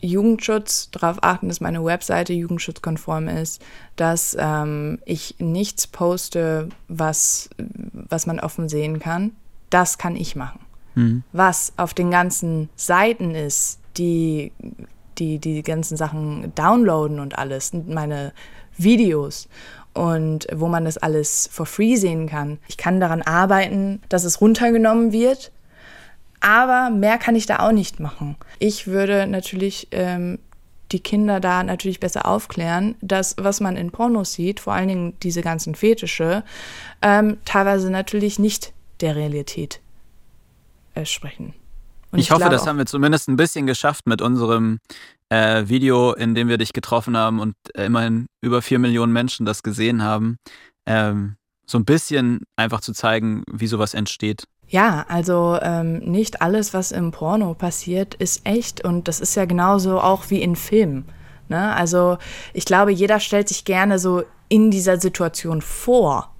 Jugendschutz, 0.00 0.90
darauf 0.90 1.18
achten, 1.22 1.48
dass 1.48 1.60
meine 1.60 1.84
Webseite 1.84 2.32
jugendschutzkonform 2.32 3.28
ist, 3.28 3.62
dass 3.96 4.36
ähm, 4.38 4.98
ich 5.04 5.36
nichts 5.38 5.86
poste, 5.86 6.68
was, 6.88 7.50
was 7.92 8.26
man 8.26 8.40
offen 8.40 8.68
sehen 8.68 8.98
kann. 8.98 9.32
Das 9.70 9.98
kann 9.98 10.16
ich 10.16 10.36
machen. 10.36 10.60
Was 11.32 11.74
auf 11.76 11.92
den 11.92 12.10
ganzen 12.10 12.70
Seiten 12.74 13.34
ist, 13.34 13.80
die, 13.98 14.52
die 15.18 15.38
die 15.38 15.62
ganzen 15.62 15.96
Sachen 15.96 16.54
downloaden 16.54 17.20
und 17.20 17.38
alles, 17.38 17.72
meine 17.72 18.32
Videos 18.78 19.48
und 19.92 20.46
wo 20.54 20.68
man 20.68 20.84
das 20.84 20.98
alles 20.98 21.48
for 21.52 21.66
free 21.66 21.96
sehen 21.96 22.28
kann. 22.28 22.58
Ich 22.68 22.76
kann 22.76 23.00
daran 23.00 23.22
arbeiten, 23.22 24.00
dass 24.08 24.24
es 24.24 24.40
runtergenommen 24.40 25.12
wird, 25.12 25.52
aber 26.46 26.90
mehr 26.90 27.18
kann 27.18 27.34
ich 27.34 27.46
da 27.46 27.58
auch 27.58 27.72
nicht 27.72 27.98
machen. 27.98 28.36
Ich 28.60 28.86
würde 28.86 29.26
natürlich 29.26 29.88
ähm, 29.90 30.38
die 30.92 31.00
Kinder 31.00 31.40
da 31.40 31.64
natürlich 31.64 31.98
besser 31.98 32.24
aufklären, 32.26 32.94
dass 33.00 33.34
was 33.38 33.60
man 33.60 33.76
in 33.76 33.90
Pornos 33.90 34.32
sieht, 34.34 34.60
vor 34.60 34.72
allen 34.72 34.86
Dingen 34.86 35.14
diese 35.24 35.42
ganzen 35.42 35.74
Fetische, 35.74 36.44
ähm, 37.02 37.38
teilweise 37.44 37.90
natürlich 37.90 38.38
nicht 38.38 38.72
der 39.00 39.16
Realität 39.16 39.80
äh, 40.94 41.04
sprechen. 41.04 41.52
Und 42.12 42.20
Ich, 42.20 42.30
hoffe, 42.30 42.48
das 42.48 42.62
auch- 42.62 42.66
haben 42.68 42.78
wir 42.78 42.86
zumindest 42.86 43.28
ein 43.28 43.36
bisschen 43.36 43.66
geschafft 43.66 44.06
mit 44.06 44.22
unserem 44.22 44.78
äh, 45.28 45.64
Video, 45.66 46.12
in 46.12 46.36
dem 46.36 46.46
wir 46.48 46.58
dich 46.58 46.72
getroffen 46.72 47.16
haben 47.16 47.40
und 47.40 47.54
äh, 47.74 47.86
immerhin 47.86 48.26
über 48.40 48.62
vier 48.62 48.78
Millionen 48.78 49.12
Menschen 49.12 49.44
das 49.44 49.64
gesehen 49.64 50.04
haben. 50.04 50.36
Ähm, 50.86 51.34
so 51.68 51.78
ein 51.78 51.84
bisschen 51.84 52.44
einfach 52.54 52.80
zu 52.80 52.92
zeigen, 52.92 53.42
wie 53.50 53.66
sowas 53.66 53.92
entsteht. 53.92 54.44
Ja, 54.68 55.06
also 55.08 55.58
ähm, 55.62 55.98
nicht 55.98 56.42
alles, 56.42 56.74
was 56.74 56.90
im 56.90 57.12
Porno 57.12 57.54
passiert, 57.54 58.14
ist 58.14 58.44
echt 58.44 58.84
und 58.84 59.06
das 59.06 59.20
ist 59.20 59.36
ja 59.36 59.44
genauso 59.44 60.00
auch 60.00 60.28
wie 60.28 60.42
in 60.42 60.56
Filmen. 60.56 61.04
Ne? 61.48 61.74
Also 61.74 62.18
ich 62.52 62.64
glaube, 62.64 62.90
jeder 62.90 63.20
stellt 63.20 63.48
sich 63.48 63.64
gerne 63.64 63.98
so 63.98 64.24
in 64.48 64.70
dieser 64.70 65.00
Situation 65.00 65.62
vor, 65.62 66.34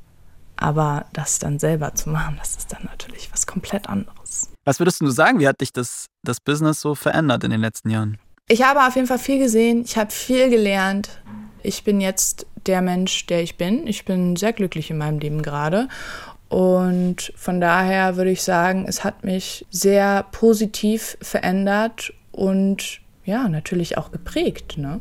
aber 0.56 1.06
das 1.12 1.38
dann 1.38 1.58
selber 1.58 1.94
zu 1.94 2.10
machen, 2.10 2.36
das 2.38 2.56
ist 2.56 2.72
dann 2.72 2.84
natürlich 2.84 3.30
was 3.32 3.46
komplett 3.46 3.88
anderes. 3.88 4.50
Was 4.64 4.80
würdest 4.80 5.00
du 5.00 5.08
sagen, 5.10 5.38
wie 5.38 5.46
hat 5.46 5.60
dich 5.60 5.72
das, 5.72 6.06
das 6.24 6.40
Business 6.40 6.80
so 6.80 6.96
verändert 6.96 7.44
in 7.44 7.50
den 7.50 7.60
letzten 7.60 7.90
Jahren? 7.90 8.18
Ich 8.48 8.62
habe 8.62 8.84
auf 8.84 8.96
jeden 8.96 9.06
Fall 9.06 9.18
viel 9.18 9.38
gesehen, 9.38 9.82
ich 9.84 9.96
habe 9.96 10.10
viel 10.10 10.50
gelernt. 10.50 11.20
Ich 11.62 11.82
bin 11.82 12.00
jetzt 12.00 12.46
der 12.66 12.80
Mensch, 12.80 13.26
der 13.26 13.42
ich 13.42 13.56
bin. 13.56 13.86
Ich 13.86 14.04
bin 14.04 14.36
sehr 14.36 14.52
glücklich 14.52 14.90
in 14.90 14.98
meinem 14.98 15.18
Leben 15.18 15.42
gerade. 15.42 15.88
Und 16.48 17.32
von 17.36 17.60
daher 17.60 18.16
würde 18.16 18.30
ich 18.30 18.42
sagen, 18.42 18.84
es 18.88 19.02
hat 19.02 19.24
mich 19.24 19.66
sehr 19.70 20.24
positiv 20.30 21.18
verändert 21.20 22.12
und 22.30 23.00
ja, 23.24 23.48
natürlich 23.48 23.98
auch 23.98 24.12
geprägt. 24.12 24.78
Ne? 24.78 25.00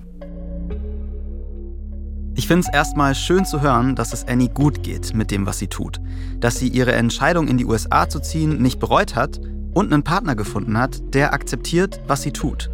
Ich 2.38 2.48
finde 2.48 2.68
es 2.68 2.74
erstmal 2.74 3.16
schön 3.16 3.46
zu 3.46 3.62
hören, 3.62 3.96
dass 3.96 4.12
es 4.12 4.28
Annie 4.28 4.50
gut 4.50 4.84
geht 4.84 5.14
mit 5.14 5.32
dem, 5.32 5.46
was 5.46 5.60
sie 5.60 5.68
tut. 5.68 6.02
Dass 6.40 6.58
sie 6.58 6.68
ihre 6.68 6.94
Entscheidung 6.94 7.48
in 7.48 7.58
die 7.58 7.66
USA 7.66 8.10
zu 8.10 8.20
ziehen 8.20 8.62
nicht 8.62 8.80
bereut 8.80 9.16
hat 9.16 9.40
und 9.74 9.94
einen 9.94 10.04
Partner 10.04 10.36
gefunden 10.36 10.78
hat, 10.78 11.14
der 11.14 11.34
akzeptiert, 11.34 12.02
was 12.08 12.24
sie 12.24 12.32
tut. 12.32 12.72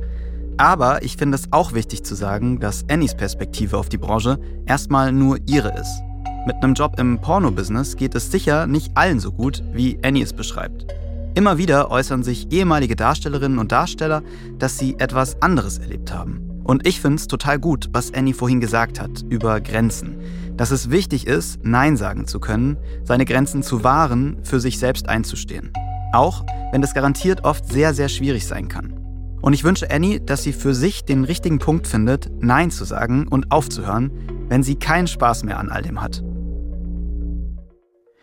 Aber 0.57 1.03
ich 1.03 1.17
finde 1.17 1.36
es 1.36 1.51
auch 1.51 1.73
wichtig 1.73 2.03
zu 2.03 2.15
sagen, 2.15 2.60
dass 2.60 2.86
Annies 2.89 3.15
Perspektive 3.15 3.77
auf 3.77 3.89
die 3.89 3.97
Branche 3.97 4.39
erstmal 4.65 5.12
nur 5.12 5.38
ihre 5.47 5.77
ist. 5.79 6.01
Mit 6.43 6.56
einem 6.63 6.73
Job 6.73 6.99
im 6.99 7.21
Porno-Business 7.21 7.95
geht 7.95 8.15
es 8.15 8.32
sicher 8.32 8.65
nicht 8.65 8.97
allen 8.97 9.19
so 9.19 9.32
gut, 9.32 9.62
wie 9.73 9.99
Annie 10.04 10.23
es 10.23 10.34
beschreibt. 10.34 10.88
Immer 11.36 11.60
wieder 11.60 11.91
äußern 11.91 12.23
sich 12.23 12.51
ehemalige 12.51 12.95
Darstellerinnen 12.95 13.60
und 13.60 13.71
Darsteller, 13.71 14.23
dass 14.58 14.80
sie 14.80 14.95
etwas 14.97 15.39
anderes 15.43 15.77
erlebt 15.77 16.12
haben. 16.12 16.41
Und 16.63 16.88
ich 16.88 16.99
finde 16.99 17.17
es 17.17 17.27
total 17.27 17.60
gut, 17.60 17.89
was 17.93 18.13
Annie 18.15 18.34
vorhin 18.34 18.60
gesagt 18.60 18.99
hat 18.99 19.23
über 19.30 19.62
Grenzen. 19.62 20.17
Dass 20.58 20.71
es 20.71 20.89
wichtig 20.89 21.27
ist, 21.27 21.60
Nein 21.63 21.95
sagen 21.95 22.25
zu 22.25 22.39
können, 22.39 22.75
seine 23.04 23.25
Grenzen 23.25 23.62
zu 23.62 23.84
wahren, 23.84 24.38
für 24.41 24.60
sich 24.60 24.80
selbst 24.80 25.10
einzustehen. 25.10 25.71
Auch 26.12 26.43
wenn 26.71 26.82
das 26.82 26.95
garantiert 26.95 27.43
oft 27.43 27.71
sehr, 27.71 27.93
sehr 27.93 28.10
schwierig 28.10 28.47
sein 28.47 28.67
kann. 28.67 28.93
Und 29.41 29.54
ich 29.54 29.63
wünsche 29.63 29.91
Annie, 29.91 30.19
dass 30.19 30.41
sie 30.41 30.54
für 30.54 30.73
sich 30.73 31.06
den 31.06 31.23
richtigen 31.23 31.60
Punkt 31.60 31.86
findet, 31.86 32.32
Nein 32.41 32.71
zu 32.71 32.84
sagen 32.84 33.27
und 33.27 33.51
aufzuhören, 33.51 34.12
wenn 34.49 34.63
sie 34.63 34.75
keinen 34.75 35.08
Spaß 35.08 35.43
mehr 35.43 35.60
an 35.60 35.69
all 35.69 35.84
dem 35.84 36.01
hat. 36.01 36.23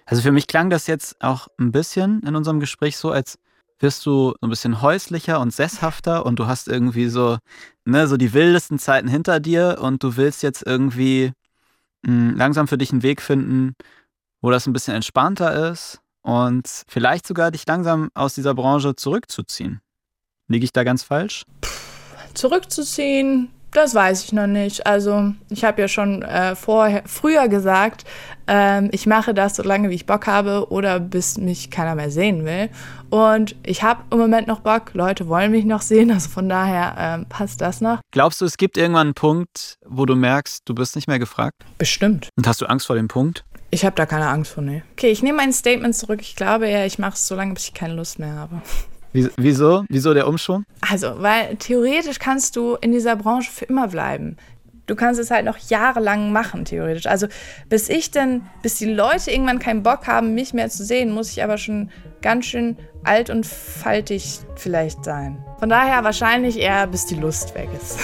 Also 0.09 0.23
für 0.23 0.33
mich 0.33 0.47
klang 0.47 0.71
das 0.71 0.87
jetzt 0.87 1.23
auch 1.23 1.49
ein 1.59 1.71
bisschen 1.71 2.23
in 2.23 2.35
unserem 2.35 2.61
Gespräch 2.61 2.97
so, 2.97 3.11
als 3.11 3.39
wirst 3.79 4.07
du 4.07 4.31
so 4.31 4.37
ein 4.41 4.49
bisschen 4.49 4.81
häuslicher 4.81 5.39
und 5.39 5.53
sesshafter 5.53 6.25
und 6.25 6.39
du 6.39 6.47
hast 6.47 6.67
irgendwie 6.67 7.09
so, 7.09 7.37
ne, 7.85 8.09
so 8.09 8.17
die 8.17 8.33
wildesten 8.33 8.79
Zeiten 8.79 9.07
hinter 9.07 9.39
dir 9.39 9.79
und 9.83 10.03
du 10.03 10.17
willst 10.17 10.43
jetzt 10.43 10.67
irgendwie 10.67 11.33
mh, 12.07 12.31
hm, 12.31 12.37
langsam 12.37 12.69
für 12.69 12.79
dich 12.79 12.91
einen 12.91 13.03
Weg 13.03 13.21
finden, 13.21 13.75
wo 14.41 14.51
das 14.51 14.67
ein 14.67 14.73
bisschen 14.73 14.95
entspannter 14.95 15.71
ist 15.71 16.01
und 16.23 16.67
vielleicht 16.89 17.27
sogar 17.27 17.51
dich 17.51 17.67
langsam 17.67 18.09
aus 18.15 18.35
dieser 18.35 18.55
Branche 18.55 18.97
zurückzuziehen. 18.97 19.83
Liege 20.49 20.65
ich 20.65 20.73
da 20.73 20.85
ganz 20.85 21.03
falsch? 21.03 21.45
Zurückzuziehen, 22.33 23.51
das 23.73 23.95
weiß 23.95 24.25
ich 24.25 24.33
noch 24.33 24.47
nicht. 24.47 24.87
Also 24.87 25.33
ich 25.51 25.65
habe 25.65 25.81
ja 25.81 25.89
schon 25.89 26.23
äh, 26.23 26.57
vorher, 26.57 27.03
früher 27.07 27.49
gesagt, 27.49 28.05
ähm, 28.47 28.89
ich 28.93 29.07
mache 29.07 29.35
das 29.35 29.57
so 29.57 29.63
lange, 29.63 29.91
wie 29.91 29.95
ich 29.95 30.07
Bock 30.07 30.27
habe 30.27 30.71
oder 30.71 31.01
bis 31.01 31.37
mich 31.39 31.71
keiner 31.71 31.95
mehr 31.95 32.11
sehen 32.11 32.45
will. 32.45 32.71
Und 33.11 33.57
ich 33.65 33.83
habe 33.83 34.03
im 34.11 34.19
Moment 34.19 34.49
noch 34.49 34.61
Bock. 34.61 34.95
Leute 34.95 35.29
wollen 35.29 35.51
mich 35.51 35.65
noch 35.65 35.83
sehen. 35.83 36.11
Also 36.11 36.31
von 36.31 36.49
daher 36.49 36.95
ähm, 36.99 37.27
passt 37.29 37.61
das 37.61 37.81
noch. 37.81 38.01
Glaubst 38.11 38.41
du, 38.41 38.45
es 38.45 38.57
gibt 38.57 38.77
irgendwann 38.77 39.09
einen 39.09 39.15
Punkt, 39.15 39.79
wo 39.87 40.07
du 40.07 40.15
merkst, 40.15 40.63
du 40.65 40.75
bist 40.75 40.97
nicht 40.97 41.09
mehr 41.09 41.19
gefragt? 41.19 41.57
Bestimmt. 41.77 42.29
Und 42.37 42.47
hast 42.47 42.61
du 42.61 42.67
Angst 42.67 42.87
vor 42.87 42.97
dem 42.97 43.09
Punkt? 43.09 43.45
Ich 43.71 43.85
habe 43.85 43.97
da 43.97 44.07
keine 44.07 44.29
Angst 44.29 44.53
vor, 44.53 44.63
nee. 44.63 44.83
Okay, 44.93 45.11
ich 45.11 45.23
nehme 45.23 45.37
mein 45.37 45.53
Statement 45.53 45.95
zurück. 45.95 46.21
Ich 46.23 46.37
glaube 46.37 46.71
ja, 46.71 46.87
ich 46.87 46.99
mache 46.99 47.15
es 47.15 47.27
so 47.27 47.35
lange, 47.35 47.53
bis 47.53 47.65
ich 47.65 47.75
keine 47.75 47.95
Lust 47.95 48.19
mehr 48.19 48.35
habe. 48.35 48.63
Wieso? 49.37 49.85
Wieso 49.89 50.15
der 50.15 50.29
Umschwung? 50.29 50.65
Also, 50.81 51.15
weil 51.19 51.57
theoretisch 51.57 52.19
kannst 52.19 52.57
du 52.57 52.77
in 52.81 52.93
dieser 52.93 53.17
Branche 53.17 53.51
für 53.51 53.65
immer 53.65 53.89
bleiben. 53.89 54.37
Du 54.87 54.97
kannst 54.97 55.21
es 55.21 55.31
halt 55.31 55.45
noch 55.45 55.59
jahrelang 55.59 56.33
machen, 56.33 56.65
theoretisch. 56.65 57.07
Also, 57.07 57.27
bis 57.69 57.91
ich 57.91 58.11
dann, 58.11 58.47
bis 58.63 58.77
die 58.77 58.91
Leute 58.91 59.31
irgendwann 59.31 59.59
keinen 59.59 59.83
Bock 59.83 60.07
haben, 60.07 60.35
mich 60.35 60.55
mehr 60.55 60.71
zu 60.71 60.83
sehen, 60.83 61.13
muss 61.13 61.31
ich 61.31 61.45
aber 61.45 61.59
schon 61.59 61.91
ganz 62.23 62.47
schön 62.47 62.79
alt 63.05 63.29
und 63.29 63.47
faltig 63.47 64.41
vielleicht 64.57 65.05
sein. 65.05 65.45
Von 65.59 65.69
daher 65.69 66.05
wahrscheinlich 66.05 66.59
eher, 66.59 66.87
bis 66.87 67.05
die 67.05 67.17
Lust 67.17 67.55
weg 67.55 67.69
ist. 67.77 67.99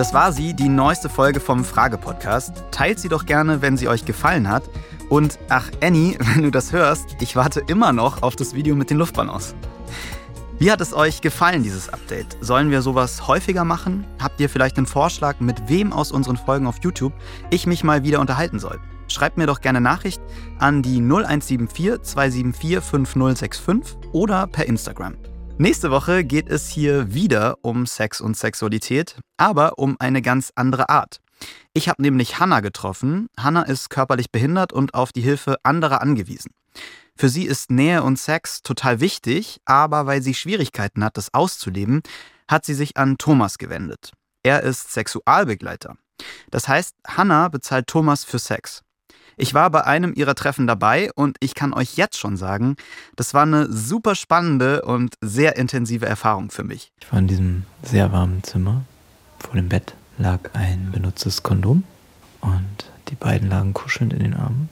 Das 0.00 0.14
war 0.14 0.32
sie, 0.32 0.54
die 0.54 0.70
neueste 0.70 1.10
Folge 1.10 1.40
vom 1.40 1.62
Frage-Podcast. 1.62 2.64
Teilt 2.70 2.98
sie 2.98 3.08
doch 3.08 3.26
gerne, 3.26 3.60
wenn 3.60 3.76
sie 3.76 3.86
euch 3.86 4.06
gefallen 4.06 4.48
hat. 4.48 4.62
Und 5.10 5.38
ach, 5.48 5.70
Annie, 5.82 6.16
wenn 6.34 6.44
du 6.44 6.50
das 6.50 6.72
hörst, 6.72 7.16
ich 7.20 7.36
warte 7.36 7.60
immer 7.66 7.92
noch 7.92 8.22
auf 8.22 8.36
das 8.36 8.54
Video 8.54 8.74
mit 8.74 8.88
den 8.88 8.96
Luftballons. 8.96 9.54
Wie 10.58 10.70
hat 10.70 10.80
es 10.80 10.94
euch 10.94 11.20
gefallen, 11.20 11.62
dieses 11.62 11.88
Update? 11.88 12.36
Sollen 12.40 12.70
wir 12.70 12.80
sowas 12.82 13.26
häufiger 13.26 13.64
machen? 13.64 14.06
Habt 14.20 14.40
ihr 14.40 14.48
vielleicht 14.48 14.76
einen 14.76 14.86
Vorschlag, 14.86 15.40
mit 15.40 15.68
wem 15.68 15.92
aus 15.92 16.12
unseren 16.12 16.36
Folgen 16.36 16.66
auf 16.66 16.76
YouTube 16.82 17.12
ich 17.50 17.66
mich 17.66 17.82
mal 17.82 18.04
wieder 18.04 18.20
unterhalten 18.20 18.58
soll? 18.58 18.78
Schreibt 19.08 19.38
mir 19.38 19.46
doch 19.46 19.60
gerne 19.60 19.80
Nachricht 19.80 20.20
an 20.58 20.82
die 20.82 21.00
0174 21.00 22.02
274 22.02 22.80
5065 22.80 23.98
oder 24.12 24.46
per 24.46 24.66
Instagram. 24.66 25.16
Nächste 25.58 25.90
Woche 25.90 26.24
geht 26.24 26.48
es 26.48 26.68
hier 26.68 27.12
wieder 27.12 27.56
um 27.62 27.86
Sex 27.86 28.20
und 28.20 28.36
Sexualität, 28.36 29.16
aber 29.38 29.78
um 29.78 29.96
eine 29.98 30.22
ganz 30.22 30.52
andere 30.54 30.88
Art. 30.88 31.20
Ich 31.72 31.88
habe 31.88 32.02
nämlich 32.02 32.40
Hannah 32.40 32.60
getroffen. 32.60 33.28
Hannah 33.38 33.62
ist 33.62 33.90
körperlich 33.90 34.32
behindert 34.32 34.72
und 34.72 34.94
auf 34.94 35.12
die 35.12 35.20
Hilfe 35.20 35.56
anderer 35.62 36.00
angewiesen. 36.00 36.50
Für 37.14 37.28
sie 37.28 37.44
ist 37.44 37.70
Nähe 37.70 38.02
und 38.02 38.18
Sex 38.18 38.62
total 38.62 39.00
wichtig, 39.00 39.60
aber 39.66 40.06
weil 40.06 40.22
sie 40.22 40.34
Schwierigkeiten 40.34 41.04
hat, 41.04 41.16
das 41.16 41.32
auszuleben, 41.32 42.02
hat 42.48 42.64
sie 42.64 42.74
sich 42.74 42.96
an 42.96 43.18
Thomas 43.18 43.58
gewendet. 43.58 44.10
Er 44.42 44.62
ist 44.62 44.92
Sexualbegleiter. 44.92 45.96
Das 46.50 46.66
heißt, 46.66 46.96
Hannah 47.06 47.48
bezahlt 47.48 47.86
Thomas 47.86 48.24
für 48.24 48.38
Sex. 48.38 48.82
Ich 49.36 49.54
war 49.54 49.70
bei 49.70 49.84
einem 49.84 50.12
ihrer 50.14 50.34
Treffen 50.34 50.66
dabei 50.66 51.10
und 51.14 51.36
ich 51.40 51.54
kann 51.54 51.72
euch 51.72 51.96
jetzt 51.96 52.18
schon 52.18 52.36
sagen, 52.36 52.76
das 53.16 53.32
war 53.32 53.42
eine 53.42 53.72
super 53.72 54.14
spannende 54.14 54.82
und 54.82 55.14
sehr 55.20 55.56
intensive 55.56 56.04
Erfahrung 56.06 56.50
für 56.50 56.64
mich. 56.64 56.90
Ich 57.00 57.12
war 57.12 57.20
in 57.20 57.28
diesem 57.28 57.64
sehr 57.82 58.12
warmen 58.12 58.42
Zimmer. 58.42 58.84
Vor 59.38 59.54
dem 59.54 59.68
Bett 59.68 59.94
lag 60.20 60.40
ein 60.52 60.90
benutztes 60.92 61.42
Kondom 61.42 61.84
und 62.42 62.90
die 63.08 63.14
beiden 63.14 63.48
lagen 63.48 63.72
kuschelnd 63.72 64.12
in 64.12 64.20
den 64.20 64.34
Armen 64.34 64.68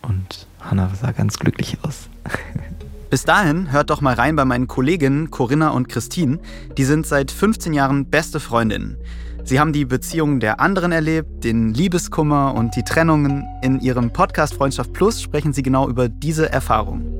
und 0.00 0.46
Hannah 0.60 0.90
sah 0.94 1.10
ganz 1.10 1.38
glücklich 1.38 1.78
aus. 1.82 2.08
Bis 3.10 3.24
dahin 3.24 3.72
hört 3.72 3.90
doch 3.90 4.00
mal 4.00 4.14
rein 4.14 4.36
bei 4.36 4.44
meinen 4.44 4.68
Kolleginnen 4.68 5.30
Corinna 5.30 5.70
und 5.70 5.88
Christine. 5.88 6.38
Die 6.78 6.84
sind 6.84 7.06
seit 7.06 7.30
15 7.30 7.74
Jahren 7.74 8.06
beste 8.06 8.40
Freundinnen. 8.40 8.96
Sie 9.44 9.58
haben 9.58 9.72
die 9.72 9.84
Beziehungen 9.84 10.40
der 10.40 10.60
anderen 10.60 10.92
erlebt, 10.92 11.44
den 11.44 11.74
Liebeskummer 11.74 12.54
und 12.54 12.76
die 12.76 12.84
Trennungen. 12.84 13.44
In 13.60 13.80
ihrem 13.80 14.12
Podcast 14.12 14.54
Freundschaft 14.54 14.92
Plus 14.92 15.20
sprechen 15.20 15.52
sie 15.52 15.64
genau 15.64 15.88
über 15.88 16.08
diese 16.08 16.50
Erfahrung. 16.50 17.18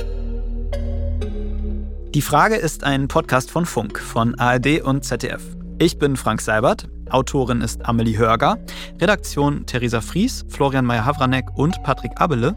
Die 2.14 2.22
Frage 2.22 2.56
ist 2.56 2.84
ein 2.84 3.08
Podcast 3.08 3.50
von 3.50 3.66
Funk, 3.66 3.98
von 3.98 4.36
ARD 4.36 4.82
und 4.82 5.04
ZDF. 5.04 5.42
Ich 5.78 5.98
bin 5.98 6.16
Frank 6.16 6.40
Seibert, 6.40 6.88
Autorin 7.12 7.60
ist 7.60 7.84
Amelie 7.86 8.16
Hörger, 8.16 8.58
Redaktion 9.00 9.66
Theresa 9.66 10.00
Fries, 10.00 10.44
Florian 10.48 10.84
Meyer-Havranek 10.84 11.46
und 11.56 11.82
Patrick 11.82 12.12
Abele, 12.16 12.56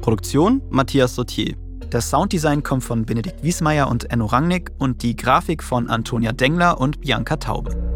Produktion 0.00 0.62
Matthias 0.70 1.14
Sautier. 1.14 1.56
Das 1.90 2.10
Sounddesign 2.10 2.62
kommt 2.62 2.84
von 2.84 3.04
Benedikt 3.04 3.42
Wiesmeier 3.42 3.88
und 3.88 4.10
Enno 4.10 4.26
Rangnick 4.26 4.70
und 4.78 5.02
die 5.02 5.14
Grafik 5.14 5.62
von 5.62 5.88
Antonia 5.88 6.32
Dengler 6.32 6.80
und 6.80 7.00
Bianca 7.00 7.36
Taube. 7.36 7.95